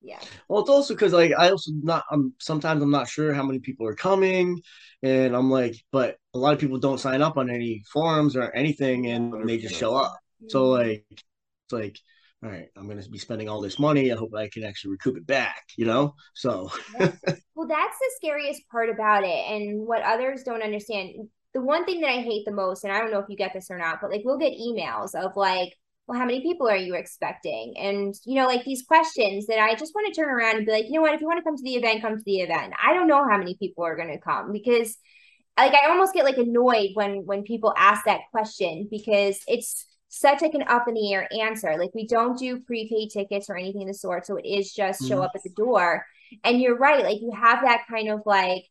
[0.00, 0.20] Yeah.
[0.48, 3.58] Well, it's also because like I also not I'm sometimes I'm not sure how many
[3.58, 4.62] people are coming,
[5.02, 8.50] and I'm like, but a lot of people don't sign up on any forums or
[8.52, 10.16] anything, and they just show up.
[10.48, 11.98] So like, it's like,
[12.42, 14.12] all right, I'm gonna be spending all this money.
[14.12, 16.14] I hope I can actually recoup it back, you know.
[16.34, 16.70] So
[17.54, 21.28] Well, that's the scariest part about it, and what others don't understand.
[21.54, 23.54] The one thing that I hate the most, and I don't know if you get
[23.54, 25.72] this or not, but like we'll get emails of like,
[26.06, 27.74] well, how many people are you expecting?
[27.78, 30.72] And you know, like these questions that I just want to turn around and be
[30.72, 32.40] like, you know what, if you want to come to the event, come to the
[32.40, 32.74] event.
[32.82, 34.96] I don't know how many people are going to come because
[35.58, 39.86] like I almost get like annoyed when when people ask that question because it's
[40.18, 41.76] such like an up in the air answer.
[41.78, 45.06] Like we don't do prepaid tickets or anything of the sort, so it is just
[45.06, 46.04] show up at the door.
[46.44, 48.64] And you're right, like you have that kind of like,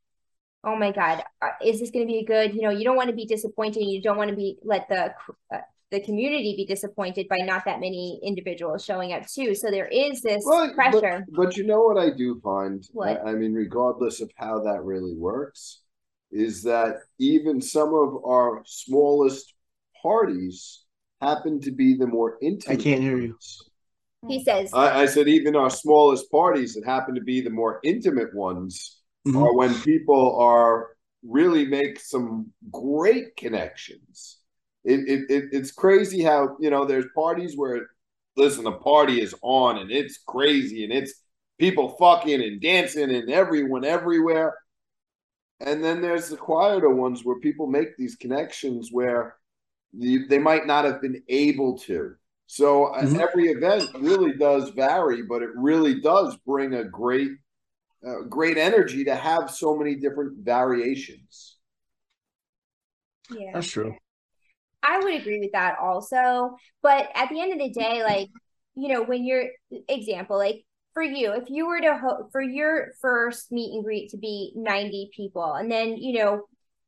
[0.63, 2.53] oh my God, uh, is this going to be a good?
[2.53, 3.83] You know, you don't want to be disappointed.
[3.85, 5.13] You don't want to be let the
[5.53, 5.59] uh,
[5.91, 9.53] the community be disappointed by not that many individuals showing up too.
[9.53, 11.25] So there is this Well, but- pressure.
[11.29, 12.83] But, you know what I do find?
[12.91, 13.21] What?
[13.25, 15.81] I, I mean, regardless of how that really works,
[16.31, 19.53] is that even some of our smallest
[20.01, 20.84] parties
[21.21, 22.79] happen to be the more intimate.
[22.79, 23.31] I can't hear you.
[23.31, 23.63] ones.
[24.27, 27.79] He says, I, I said even our smallest parties that happen to be the more
[27.83, 29.41] intimate ones Mhm.
[29.41, 30.89] are when people are
[31.23, 34.39] really make some great connections.
[34.83, 37.87] It, it, it it's crazy how you know there's parties where
[38.37, 41.13] listen the party is on and it's crazy and it's
[41.57, 44.55] people fucking and dancing and everyone everywhere.
[45.59, 49.37] And then there's the quieter ones where people make these connections where
[49.97, 52.15] the, they might not have been able to.
[52.47, 53.19] So uh, Mhm.
[53.19, 57.31] every event really does vary, but it really does bring a great,
[58.07, 61.57] uh, great energy to have so many different variations.
[63.29, 63.51] yeah.
[63.53, 63.95] That's true.
[64.83, 66.55] I would agree with that also.
[66.81, 68.29] But at the end of the day, like,
[68.75, 69.49] you know, when you're
[69.89, 74.11] example, like for you, if you were to ho- for your first meet and greet
[74.11, 76.43] to be 90 people, and then, you know,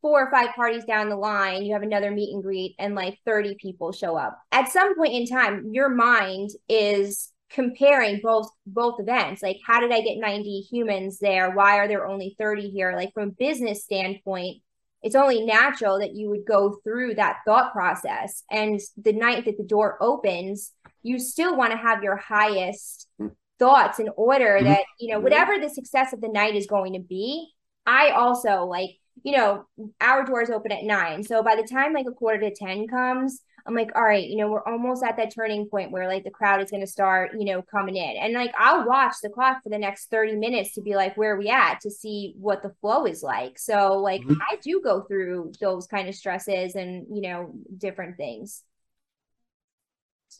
[0.08, 3.20] four or five parties down the line, you have another meet and greet and like
[3.26, 4.40] 30 people show up.
[4.54, 9.44] At some point in time, your mind is comparing both both events.
[9.44, 11.52] Like, how did I get 90 humans there?
[11.52, 12.94] Why are there only 30 here?
[12.96, 14.62] Like from a business standpoint,
[15.04, 18.44] it's only natural that you would go through that thought process.
[18.50, 20.72] And the night that the door opens,
[21.04, 23.32] you still want to have your highest Mm.
[23.60, 24.66] thoughts in order Mhm.
[24.66, 27.52] that, you know, whatever the success of the night is going to be.
[27.86, 28.92] I also like,
[29.24, 29.66] you know,
[30.02, 31.24] our doors open at nine.
[31.24, 34.38] So by the time like a quarter to 10 comes, I'm like, all right, you
[34.38, 37.32] know, we're almost at that turning point where like the crowd is going to start,
[37.38, 38.16] you know, coming in.
[38.18, 41.36] And like I'll watch the clock for the next 30 minutes to be like, where
[41.36, 43.60] are we at to see what the flow is like.
[43.60, 44.40] So like Mhm.
[44.50, 48.64] I do go through those kind of stresses and, you know, different things.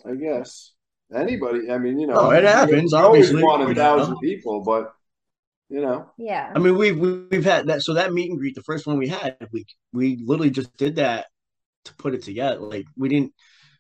[0.06, 0.74] I guess
[1.14, 1.72] anybody.
[1.72, 4.94] I mean, you know, Oh, it happens, I always want a thousand people, but
[5.70, 6.52] you know, Yeah.
[6.56, 7.82] I mean, we've we've had that.
[7.84, 10.96] So that meet and greet, the first one we had, we we literally just did
[10.96, 11.28] that
[11.86, 12.60] to put it together.
[12.60, 13.34] Like we didn't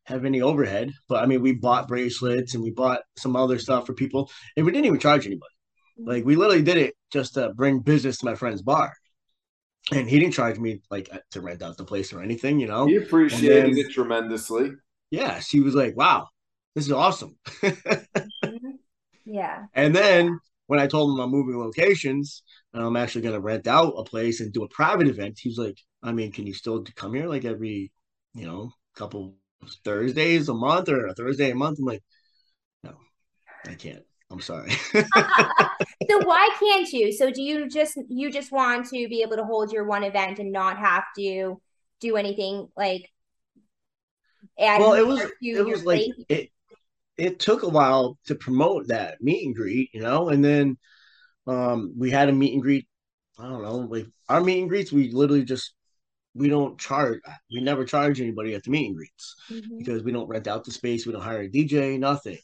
[0.06, 3.86] have any overhead, but I mean, we bought bracelets and we bought some other stuff
[3.86, 5.52] for people, and we didn't even charge anybody.
[5.98, 8.94] Like we literally did it just to bring business to my friend's bar,
[9.92, 12.86] and he didn't charge me like to rent out the place or anything, you know.
[12.86, 14.72] he appreciated then- it tremendously.
[15.10, 16.28] Yeah, she was like, "Wow,
[16.76, 17.38] this is awesome."
[18.44, 18.74] Mhm.
[19.26, 19.66] Yeah.
[19.74, 23.68] And then when I told him I'm moving locations and I'm actually going to rent
[23.68, 26.84] out a place and do a private event, he's like, I mean, can you still
[26.96, 27.92] come here like every,
[28.34, 29.36] you know, couple
[29.84, 31.80] Thursdays a month or a Thursday a month?
[31.80, 32.04] I'm like,
[32.84, 32.96] no,
[33.66, 34.04] I can't.
[34.30, 34.72] I'm sorry.
[34.94, 37.14] so why can't you?
[37.14, 40.40] So do you just you just want to be able to hold your one event
[40.40, 41.62] and not have to
[42.02, 43.10] do anything like
[44.60, 46.52] add well, it was it was like it
[47.18, 50.78] it took a while to promote that meet and greet, you know, and then
[51.48, 52.88] um we had a meet and greet.
[53.40, 55.74] I don't know, like our meet and greets, we literally just
[56.36, 57.20] we don't charge.
[57.52, 59.36] We never charge anybody at the meet and greets.
[59.52, 59.80] Mhm.
[59.80, 62.40] because we don't rent out the space, we don't hire a DJ, nothing.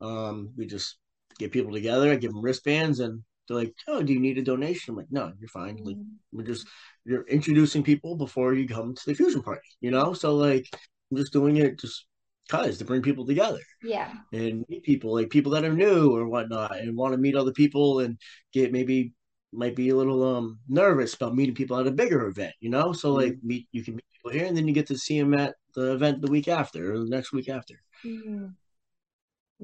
[0.00, 0.98] Um, we just
[1.38, 4.42] get people together, I give them wristbands, and they're like, "Oh, do you need a
[4.42, 5.76] donation?" I'm like, "No, you're fine.
[5.84, 5.96] Like,
[6.32, 6.66] we're just
[7.04, 10.66] you're introducing people before you come to the fusion party, you know." So like,
[11.10, 12.06] I'm just doing it just
[12.48, 14.12] cause to bring people together Yeah.
[14.32, 17.52] and meet people, like people that are new or whatnot, and want to meet other
[17.52, 18.18] people and
[18.52, 19.12] get maybe
[19.52, 22.92] might be a little um nervous about meeting people at a bigger event, you know.
[22.92, 25.34] So like meet you can meet people here, and then you get to see them
[25.34, 27.74] at the event the week after or the next week after.
[28.04, 28.54] Mhm.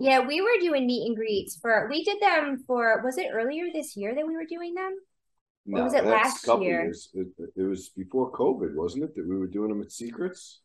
[0.00, 3.66] Yeah, we were doing meet and greets for we did them for was it earlier
[3.72, 4.94] this year that we were doing them?
[5.72, 6.84] Or was it last year?
[6.84, 7.10] years.
[7.12, 9.14] It, it was before COVID, wasn't it?
[9.16, 10.60] That we were doing them at Secrets.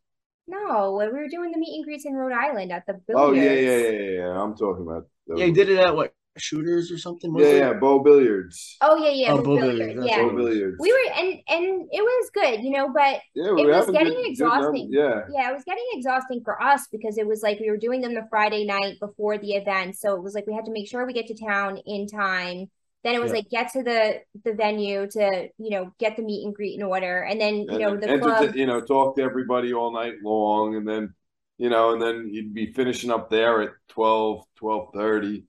[0.48, 3.32] No, when we were doing the meet and greets in Rhode Island at the Oh
[3.32, 4.42] yeah, yeah, yeah, yeah, yeah.
[4.42, 5.08] I'm talking about.
[5.28, 5.40] those.
[5.40, 7.34] Yeah, you did it at what shooters or something?
[7.38, 7.58] Yeah, it?
[7.60, 8.76] yeah, Bow Billiards.
[8.82, 10.18] Oh yeah, yeah, Oh, with Bo Billiards, Billiards, yeah.
[10.24, 10.78] Bow Billiards.
[10.80, 14.16] We were and and it was good, you know, but Yeah, it was getting good-
[14.24, 14.92] good exhausting.
[14.92, 14.98] number.
[14.98, 18.02] Yeah, yeah, it was getting exhausting for us because it was like we were doing
[18.02, 19.96] them the Friday night before the event.
[19.96, 22.70] So it was like we had to make sure we get to town in time.
[23.04, 23.34] Then it was Yeah.
[23.34, 26.84] like get to the the venue to, you know, get the meet and greet in
[26.84, 27.22] order.
[27.24, 30.76] And then, you and know, the club you know, talk to everybody all night long,
[30.76, 31.14] and then
[31.58, 35.46] you know, and then you'd be finishing up there at 12, 12.30.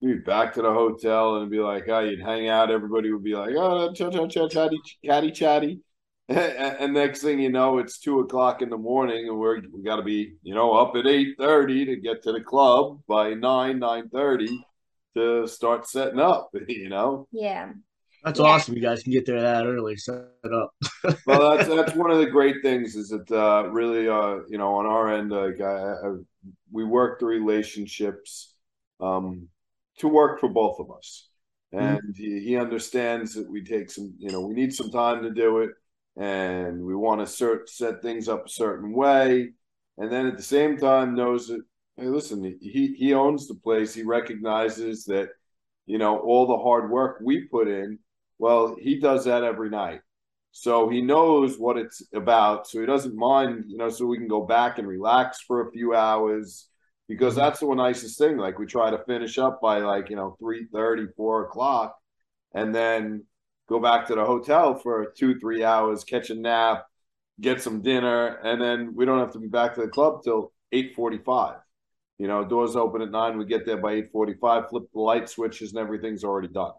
[0.00, 2.70] You'd be back to the hotel and be like, oh, you'd hang out.
[2.70, 5.80] Everybody would be like, oh, ch- ch- ch- chatty, chatty, chatty.
[6.28, 6.38] And,
[6.80, 9.96] and next thing you know, it's two o'clock in the morning, and we're we got
[9.96, 13.78] to be, you know, up at eight thirty to get to the club by nine
[13.80, 14.64] nine thirty
[15.18, 16.50] to start setting up.
[16.68, 17.72] You know, yeah.
[18.24, 18.46] That's Yeah.
[18.46, 18.74] awesome.
[18.76, 20.74] You guys can get there that early, set up.
[21.26, 24.74] well, that's that's one of the great things is that uh, really, uh, you know,
[24.76, 26.14] on our end, like I, I,
[26.72, 28.54] we work the relationships
[29.00, 29.48] um,
[29.98, 31.28] to work for both of us,
[31.72, 35.30] and he, he understands that we take some, you know, we need some time to
[35.30, 35.70] do it,
[36.16, 39.50] and we want to cert, set things up a certain way,
[39.98, 41.60] and then at the same time knows that,
[41.98, 45.30] hey, listen, he he owns the place, he recognizes that,
[45.86, 47.98] you know, all the hard work we put in.
[48.38, 50.00] Well, he does that every night.
[50.52, 52.66] So he knows what it's about.
[52.66, 55.70] So he doesn't mind, you know, so we can go back and relax for a
[55.72, 56.68] few hours
[57.08, 57.42] because mm-hmm.
[57.42, 58.36] that's the nicest thing.
[58.38, 60.68] Like we try to finish up by like, you know, 3
[61.16, 61.96] 4 o'clock
[62.54, 63.24] and then
[63.68, 66.86] go back to the hotel for two, three hours, catch a nap,
[67.40, 70.52] get some dinner, and then we don't have to be back to the club till
[70.72, 71.56] 845.
[72.18, 75.70] You know, doors open at nine, we get there by 845, flip the light switches
[75.72, 76.72] and everything's already done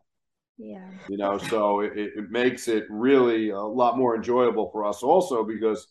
[0.57, 0.89] Yeah.
[1.07, 5.43] you know so it, it makes it really a lot more enjoyable for us also
[5.43, 5.87] because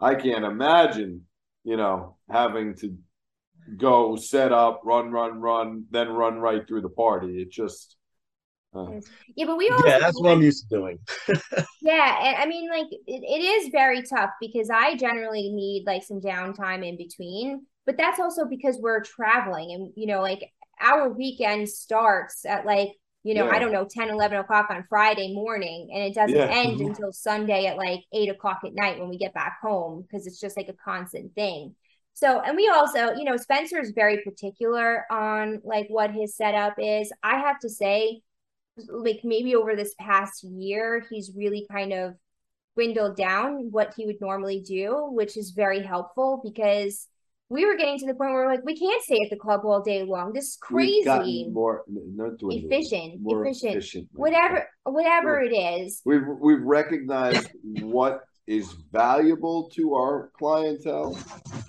[0.00, 1.22] i can't imagine
[1.64, 2.96] you know having to
[3.76, 7.96] go set up run run run then run right through the party it just
[8.74, 8.86] uh,
[9.36, 10.98] Yeah, but we also Yeah, that's what I'm used to doing.
[11.80, 16.04] Yeah, and I mean, like it, it is very tough because I generally need like
[16.04, 20.42] some downtime in between, but that's also because we're traveling and you know, like
[20.80, 22.90] our weekend starts at like,
[23.24, 23.52] you know, Yeah.
[23.52, 26.48] I don't know, 10, 11 o'clock on Friday morning, and it doesn't Yeah.
[26.50, 26.86] end Mhm.
[26.88, 30.40] until Sunday at like eight o'clock at night when we get back home because it's
[30.40, 31.74] just like a constant thing.
[32.14, 36.74] So, and we also, you know, Spencer is very particular on like what his setup
[36.78, 37.12] is.
[37.22, 38.22] I have to say,
[38.88, 42.14] like maybe over this past year, he's really kind of
[42.74, 47.06] dwindled down what he would normally do, which is very helpful because
[47.52, 49.60] we were getting to the point where we're like, we can't stay at the club
[49.64, 50.32] all day long.
[50.32, 51.48] This is we've gotten crazy.
[51.50, 53.72] more not dwindling, Efficient, more efficient.
[53.76, 56.00] efficient Whatever, whatever it is.
[56.04, 57.48] we've we've recognized
[57.82, 61.16] what is valuable to our clientele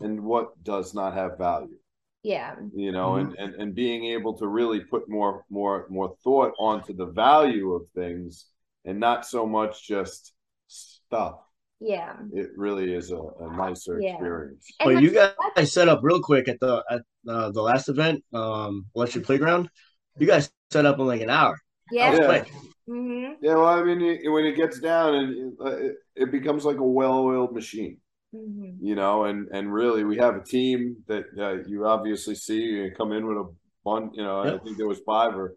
[0.02, 1.78] and what does not have value
[2.24, 2.56] Yeah.
[2.74, 3.44] you know and, mm-hmm.
[3.44, 7.84] and and being able to really put more more more thought onto the value of
[7.94, 8.46] things
[8.86, 10.34] and not so much just
[10.68, 11.36] stuff
[11.84, 12.16] Yeah.
[12.32, 14.14] it really is a, a nicer Yeah.
[14.14, 15.12] experience And But like, you
[15.56, 19.70] guys set up real quick at the at uh, the last event, um, Electric Playground.
[20.18, 21.58] You guys set up in like an hour.
[21.92, 22.14] Yeah.
[22.14, 22.26] Yeah.
[22.26, 22.52] quick.
[22.88, 25.54] hmm yeah well i mean it, when it gets down and it,
[25.86, 27.98] it, it becomes like a well-oiled machine
[28.34, 32.60] hmm you know and and really we have a team that uh, you obviously see
[32.60, 33.48] you come in with a
[33.84, 35.56] one you know i think there was five or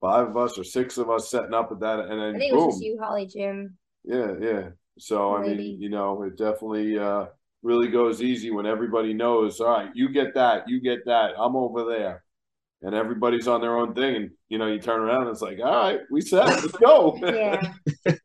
[0.00, 2.52] five of us or six of us setting up at that and then I think
[2.52, 3.76] it was just you, Holly, Jim.
[4.04, 4.68] Yeah, yeah.
[4.98, 7.26] So I mean, you know, it definitely uh
[7.62, 11.56] really goes easy when everybody knows, all right, you get that, you get that, I'm
[11.56, 12.24] over there.
[12.80, 15.58] And everybody's on their own thing and you know, you turn around and it's like,
[15.58, 17.18] all right, we set, let's go.
[17.22, 17.72] Yeah.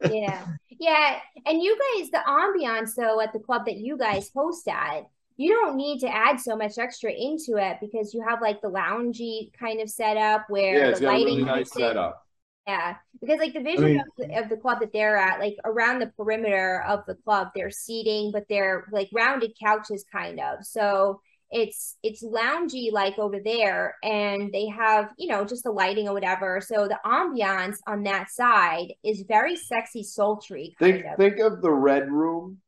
[0.09, 0.45] Yeah.
[0.79, 1.19] Yeah.
[1.45, 5.05] And you guys, the ambiance though at the club that you guys host at,
[5.37, 8.69] you don't need to add so much extra into it because you have like the
[8.69, 12.22] loungy kind of setup where yeah, it's the lighting really nice setup.
[12.67, 15.55] Yeah, because like the vision mean- of, the, of the club that they're at, like
[15.65, 20.65] around the perimeter of the club, they're seating, but they're like rounded couches, kind of.
[20.65, 21.19] So
[21.51, 26.13] it's it's loungy like over there, and they have you know just the lighting or
[26.13, 26.61] whatever.
[26.61, 31.17] So the ambiance on that side is very sexy, sultry, Think of.
[31.17, 32.59] think of the red room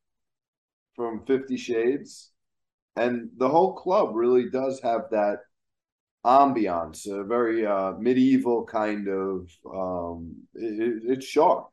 [0.96, 2.32] from Fifty Shades.
[2.98, 5.40] And the whole club really does have that
[6.26, 9.50] ambiance, a very uh, medieval kind of.
[9.72, 11.70] Um, it, it's sharp.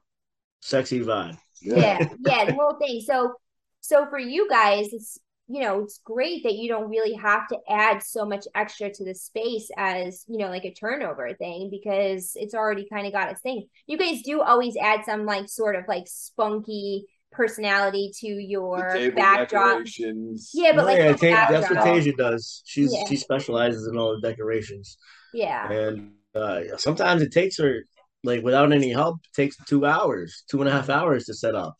[0.61, 1.36] Sexy vibe.
[1.61, 3.34] yeah yeah the whole thing so
[3.80, 7.59] so for you guys it's you know it's great that you don't really have to
[7.68, 12.32] add so much extra to the space as you know like a turnover thing because
[12.36, 15.76] it's already kind of got its thing you guys do always add some like sort
[15.76, 20.51] of like spunky personality to your table backdrop decorations.
[20.55, 21.85] yeah but Oh, like yeah, Ta- that's what backdrop.
[21.85, 22.62] Tasia does.
[22.66, 23.05] She's Yeah.
[23.09, 24.99] she specializes in all the decorations,
[25.35, 27.80] yeah and uh, sometimes it takes her
[28.24, 31.55] like without any help, it takes two hours, two and a half hours to set
[31.55, 31.74] up.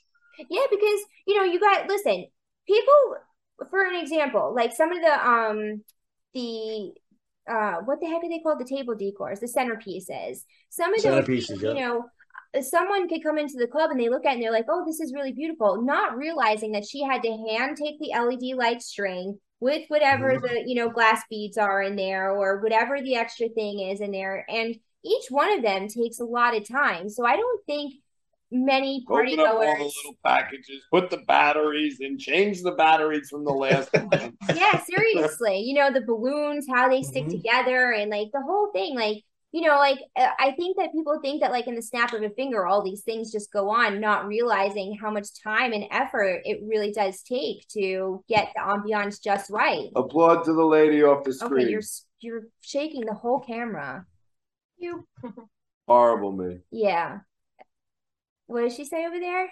[0.50, 2.26] Yeah, because you know, you got listen,
[2.66, 3.16] people
[3.70, 5.82] for an example, like some of the um
[6.34, 6.92] the
[7.48, 8.61] uh what the heck are they called?
[8.61, 10.38] The table decors, the centerpieces.
[10.70, 11.72] Some of those you yeah.
[11.72, 12.05] know,
[12.61, 14.84] someone could come into the club and they look at it and they're like, oh,
[14.86, 18.82] this is really beautiful, not realizing that she had to hand take the LED light
[18.82, 20.42] string with whatever Mhm.
[20.42, 24.11] the, you know, glass beads are in there or whatever the extra thing is in
[24.11, 24.44] there.
[24.48, 27.09] And each one of them takes a lot of time.
[27.09, 27.94] So I don't think
[28.50, 33.30] many party Open up all the little packages, put the batteries and change the batteries
[33.30, 34.36] from the last one.
[34.53, 35.61] yeah, seriously.
[35.61, 37.30] You know, the balloons, how they stick Mhm.
[37.30, 38.94] together, and like the whole thing.
[38.94, 42.14] Like, you know, like uh, I think that people think that, like, in the snap
[42.14, 45.84] of a finger, all these things just go on, not realizing how much time and
[45.90, 49.88] effort it really does take to get the ambiance just right.
[49.94, 51.53] Applaud to the lady off the screen.
[51.53, 51.70] Okay, screen.
[51.70, 51.82] you're
[52.20, 54.07] you're shaking the whole camera.
[54.78, 55.07] You,
[55.86, 56.61] Horrible me.
[56.70, 57.18] yeah.
[58.46, 59.50] What does she say over there?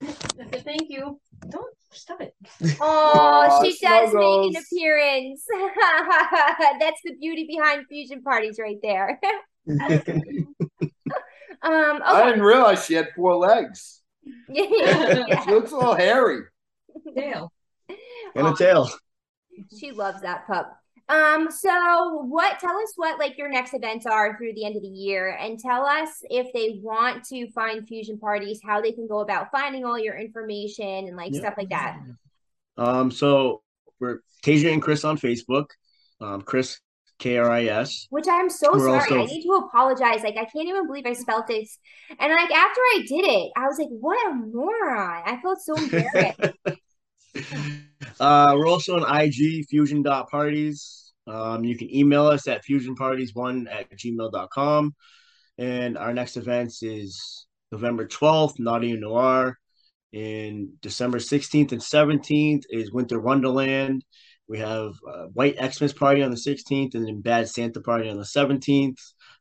[0.00, 1.20] Thank you.
[1.48, 2.34] Don't stop it.
[2.80, 5.44] Oh, Aw, she does make an appearance.
[6.80, 9.20] That's the beauty behind fusion parties right there.
[11.60, 14.00] Um, I didn't realize she had four legs.
[14.48, 15.42] Yeah.
[15.44, 16.44] She looks a little hairy.
[17.16, 17.52] Tail.
[18.36, 18.88] and a tail.
[19.76, 20.78] She loves that pup.
[21.10, 24.82] Um, so what tell us what like your next events are through the end of
[24.82, 29.06] the year and tell us if they want to find fusion parties, how they can
[29.08, 31.40] go about finding all your information and like Yeah.
[31.40, 31.98] stuff like that.
[32.76, 33.62] Um, so
[33.98, 35.66] we're Tasia and Kris on Facebook.
[36.20, 36.78] Um, Kris
[37.18, 38.06] K R I S.
[38.10, 38.98] Which I'm so We're sorry.
[39.00, 40.22] also- I need to apologize.
[40.22, 41.78] Like I can't even believe I spelled this.
[42.18, 45.22] And like after I did it, I was like, what a moron.
[45.24, 46.38] I felt so embarrassed.
[48.20, 51.12] Uh, we're also on IG, fusion.parties.
[51.26, 54.94] Um, you can email us at fusionparties1 at gmail.com.
[55.58, 59.58] And our next events is November 12th, Naughty Noir.
[60.12, 64.04] In December 16th and 17th is Winter Wonderland.
[64.48, 64.94] We have
[65.34, 68.96] White Xmas Party on the 16th and then Bad Santa Party on the 17th.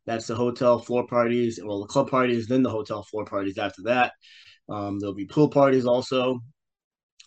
[0.05, 1.60] That's the hotel floor parties.
[1.64, 4.14] Well, the club parties, then the hotel floor parties after that.
[4.70, 6.41] Um, there'll be pool parties also.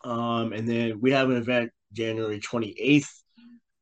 [0.02, 3.08] Um, and then we have an event January 28th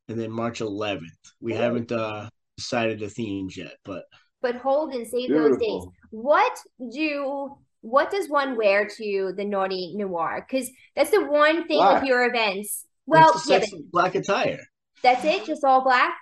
[0.09, 1.03] and then March 11th.
[1.41, 4.05] We haven't uh, decided the themes yet, but
[4.41, 5.61] but hold and save those dates.
[5.61, 5.93] Beautiful.
[6.11, 6.59] What
[6.93, 10.45] do what does one wear to the naughty noir?
[10.49, 12.03] Because that's the one thing Black.
[12.03, 12.85] with your events.
[13.07, 14.61] Well, it's the yeah, but black attire.
[15.03, 16.15] that's it, just all black.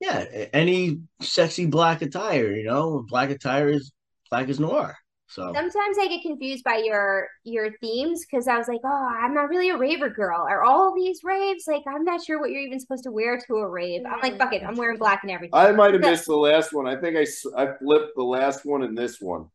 [0.00, 3.92] Yeah, any sexy black attire, you know, black attire is
[4.30, 4.96] black is noir.
[5.34, 9.34] So Sometimes I get confused by your your themes because I was like, oh, I'm
[9.34, 10.46] not really a raver girl.
[10.48, 11.64] Are all these raves?
[11.66, 14.02] Like, I'm not sure what you're even supposed to wear to a rave.
[14.06, 15.50] I'm like, fuck it, I'm wearing black and everything.
[15.52, 16.86] I might have missed the last one.
[16.86, 17.26] I think I
[17.60, 19.46] I flipped the last one and this one.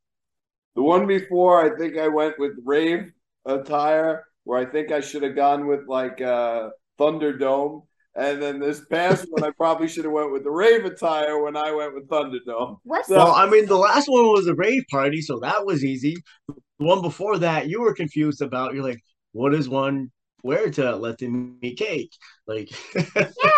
[0.76, 3.12] The one before, I think I went with rave
[3.46, 7.84] attire, where I think I should have gone with like uh, Thunderdome.
[8.20, 11.56] And then this past one, I probably should have went with the rave attire when
[11.56, 12.78] I went with Thunderdome.
[12.84, 16.16] What's well, I mean, the last one was a rave party, so that was easy.
[16.48, 18.74] The one before that, you were confused about.
[18.74, 19.02] You're like,
[19.32, 20.12] what is one
[20.42, 22.12] where to let them eat cake?
[22.48, 23.04] Like, yeah,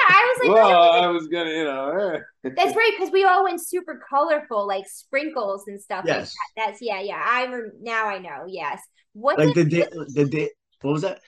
[0.09, 1.89] I was like, Well, what I was gonna, you know.
[2.43, 2.49] eh.
[2.55, 6.33] That's right, because we all went super colorful, like sprinkles and stuff like Yes.
[6.55, 6.65] that.
[6.65, 7.21] That's yeah, yeah.
[7.23, 8.45] I rem- now I know.
[8.47, 8.79] Yes.
[9.13, 10.49] What like the did, day, the day.
[10.81, 11.19] What was that?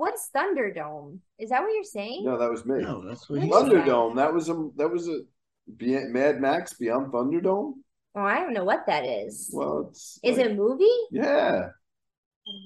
[0.00, 1.18] What's Thunderdome?
[1.38, 2.24] Is that what you're saying?
[2.24, 2.78] No, that was me.
[2.78, 3.72] No, that's what he What said.
[3.72, 3.86] is that?
[3.86, 4.16] Thunderdome.
[4.16, 5.18] That was a that was a
[5.76, 7.74] Be- Mad Max Beyond Thunderdome.
[8.16, 9.50] Oh, I don't know what that is.
[9.52, 10.98] Well, it's Is like- it a movie?
[11.10, 11.68] Yeah.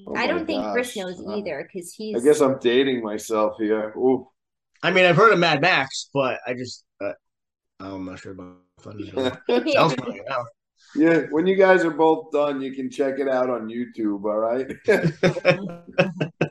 [0.07, 2.15] Oh I don't think Kris knows Uh, either because he's.
[2.15, 3.93] I guess I'm dating myself here.
[3.97, 4.29] Ooh.
[4.81, 7.11] I mean, I've heard of Mad Max, but I just, uh,
[7.81, 9.37] I'm not sure about Thunderdome.
[9.49, 10.45] yeah, Sounds funny now.
[11.31, 14.67] when you guys are both done, you can check it out on YouTube, all right?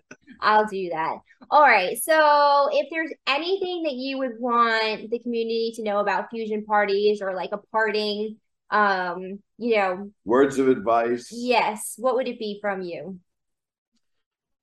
[0.44, 1.16] I'll do that.
[1.50, 1.96] All right.
[1.98, 7.20] So, if there's anything that you would want the community to know about fusion parties
[7.22, 8.36] or like a parting,
[8.70, 11.28] um, you know, Words of advice.
[11.32, 13.18] yes, what would it be from you?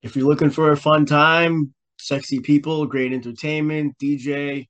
[0.03, 4.67] if you're looking for a fun time, sexy people, great entertainment, DJ,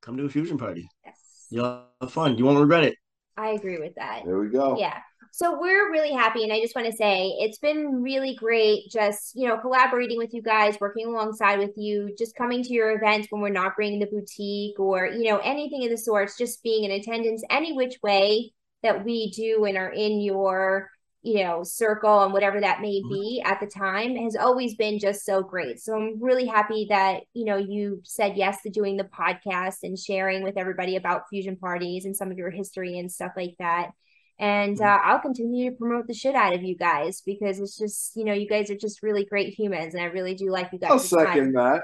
[0.00, 0.88] come to a fusion party.
[1.06, 1.46] Yes.
[1.50, 2.36] You'll have fun.
[2.36, 2.96] You won't regret it.
[3.36, 4.22] I agree with that.
[4.24, 4.76] There we go.
[4.78, 4.98] Yeah.
[5.34, 6.44] So we're really happy.
[6.44, 10.34] And I just want to say it's been really great just, you know, collaborating with
[10.34, 13.98] you guys, working alongside with you, just coming to your events when we're not bringing
[13.98, 17.96] the boutique or, you know, anything of the sorts, just being in attendance any which
[18.02, 18.52] way
[18.82, 20.90] that we do and are in your,
[21.22, 23.14] you know, circle and whatever that may mm-hmm.
[23.14, 25.80] be at the time has always been just so great.
[25.80, 29.98] So I'm really happy that, you know, you said yes to doing the podcast and
[29.98, 33.92] sharing with everybody about fusion parties and some of your history and stuff like that
[34.38, 38.16] and uh, I'll continue to promote the shit out of you guys because it's just
[38.16, 40.78] you know you guys are just really great humans and I really do like you
[40.78, 40.90] guys.
[40.90, 41.82] I'll second that.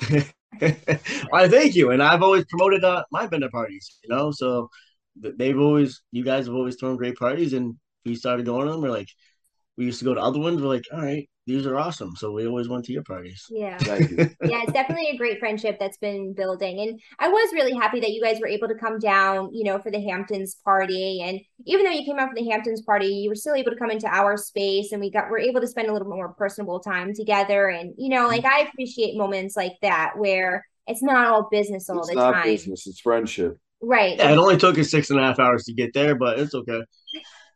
[1.32, 3.98] I thank you, and I've always promoted uh, Mindbender parties.
[4.02, 4.70] You know, so
[5.16, 8.82] they've always, you guys have always thrown great parties, and we started going to them.
[8.82, 9.08] We're like,
[9.76, 10.60] we used to go to other ones.
[10.60, 12.16] We're like, all right, these are awesome.
[12.16, 13.44] So we always went to your parties.
[13.50, 13.78] Yeah.
[13.98, 14.16] You.
[14.44, 16.80] yeah, it's definitely a great friendship that's been building.
[16.80, 19.78] And I was really happy that you guys were able to come down, you know,
[19.78, 21.20] for the Hamptons party.
[21.22, 23.76] And even though you came out for the Hamptons party, you were still able to
[23.76, 26.32] come into our space and we got we're able to spend a little bit more
[26.32, 27.68] personable time together.
[27.68, 31.98] And, you know, like I appreciate moments like that where it's not all business all
[32.00, 32.44] it's the not time.
[32.44, 33.58] business, it's friendship.
[33.82, 34.16] Right.
[34.16, 36.54] Yeah, it only took us six and a half hours to get there, but it's
[36.54, 36.80] okay.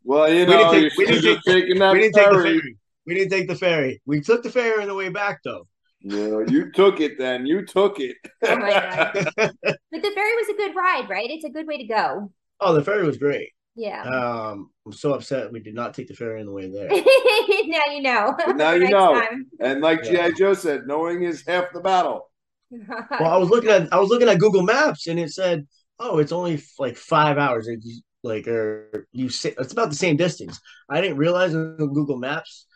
[0.05, 2.29] Well, you We know, didn't take- we should didn't have taken that we didn't take
[2.31, 2.77] the ferry.
[3.09, 3.15] Ferry.
[3.15, 4.03] We didn't take the ferry.
[4.07, 5.67] We took the ferry on the way back, though.
[6.03, 7.47] No, you took it then.
[7.47, 8.17] You took it.
[8.45, 9.13] Oh my God.
[9.91, 11.29] But the ferry was a good ride, right?
[11.31, 12.33] It's a good way to go.
[12.61, 13.51] Oh, the ferry was great.
[13.75, 14.03] Yeah.
[14.03, 16.89] Um, I'm so upset we did not take the ferry on the way there.
[17.67, 18.37] now you know.
[18.55, 19.15] Now you know.
[19.15, 19.47] time.
[19.61, 20.29] and like Yeah.
[20.29, 20.31] G.I.
[20.33, 22.31] Joe said, knowing is half the battle.
[22.71, 25.67] Well, I was looking at I was looking at Google Maps and it said,
[25.99, 27.81] "Oh, it's only f- like five hours." Like,
[28.23, 30.61] like or you say it's about the same distance.
[30.89, 32.67] I didn't realize on Google Maps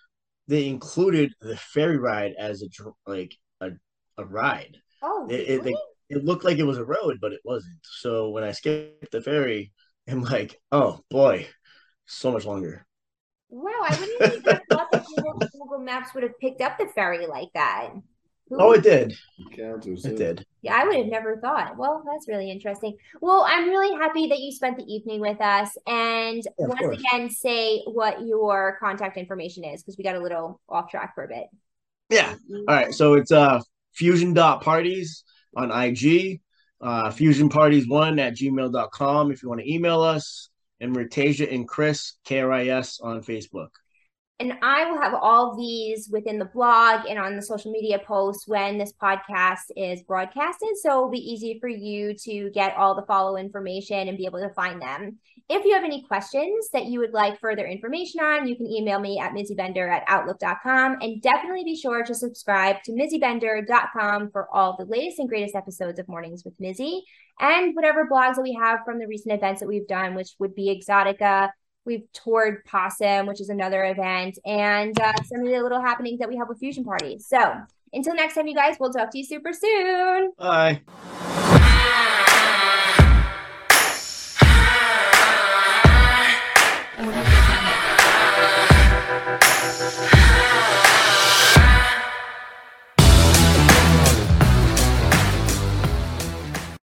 [0.49, 2.69] they included the ferry ride as a
[3.07, 3.71] like a
[4.19, 4.77] a ride.
[5.03, 5.77] oh, It, it, really?
[6.11, 7.79] it looked like it was a road, but it wasn't.
[7.85, 9.73] So when I skipped the ferry,
[10.09, 11.49] I'm like, "Oh boy,
[12.07, 12.87] so much longer."
[13.51, 16.87] Wow, I wouldn't even have thought that Google, Google Maps would have picked up the
[16.89, 17.91] ferry like that.
[18.53, 19.15] Who- Oh, it did.
[19.57, 20.47] Counters It did.
[20.61, 21.79] Yeah, I would have never thought.
[21.79, 22.97] Well, that's really interesting.
[23.23, 25.75] Well, I'm really happy that you spent the evening with us.
[25.87, 26.99] And Yeah, once course.
[26.99, 31.25] again, say what your contact information is because we got a little off track for
[31.25, 31.47] a bit.
[32.11, 32.35] Yeah.
[32.53, 32.93] All right.
[32.93, 33.61] So it's uh
[33.95, 35.25] fusion dot parties
[35.57, 36.41] on IG,
[36.83, 40.51] uh fusionparties1 at gmail.com if you want to email us,
[40.81, 41.09] and we're
[41.51, 43.69] and Kris, K-R-I-S on Facebook.
[44.41, 48.49] And I will have all these within the blog and on the social media posts
[48.49, 50.71] when this podcast is broadcasted.
[50.83, 54.41] So it'll be easy for you to get all the follow information and be able
[54.41, 55.19] to find them.
[55.49, 58.99] If you have any questions that you would like further information on, you can email
[58.99, 60.97] me at mizzybender at outlook.com.
[61.01, 65.99] And definitely be sure to subscribe to mizzybender.com for all the latest and greatest episodes
[65.99, 67.03] of Mornings with Mizzy
[67.39, 70.55] and whatever blogs that we have from the recent events that we've done, which would
[70.55, 71.51] be Exotica,
[71.85, 76.29] We've toured Possum, which is another event, and uh, some of the little happenings that
[76.29, 77.27] we have with fusion parties.
[77.27, 77.55] So
[77.93, 80.33] until next time, you guys, we'll talk to you super soon.
[80.39, 80.83] Bye.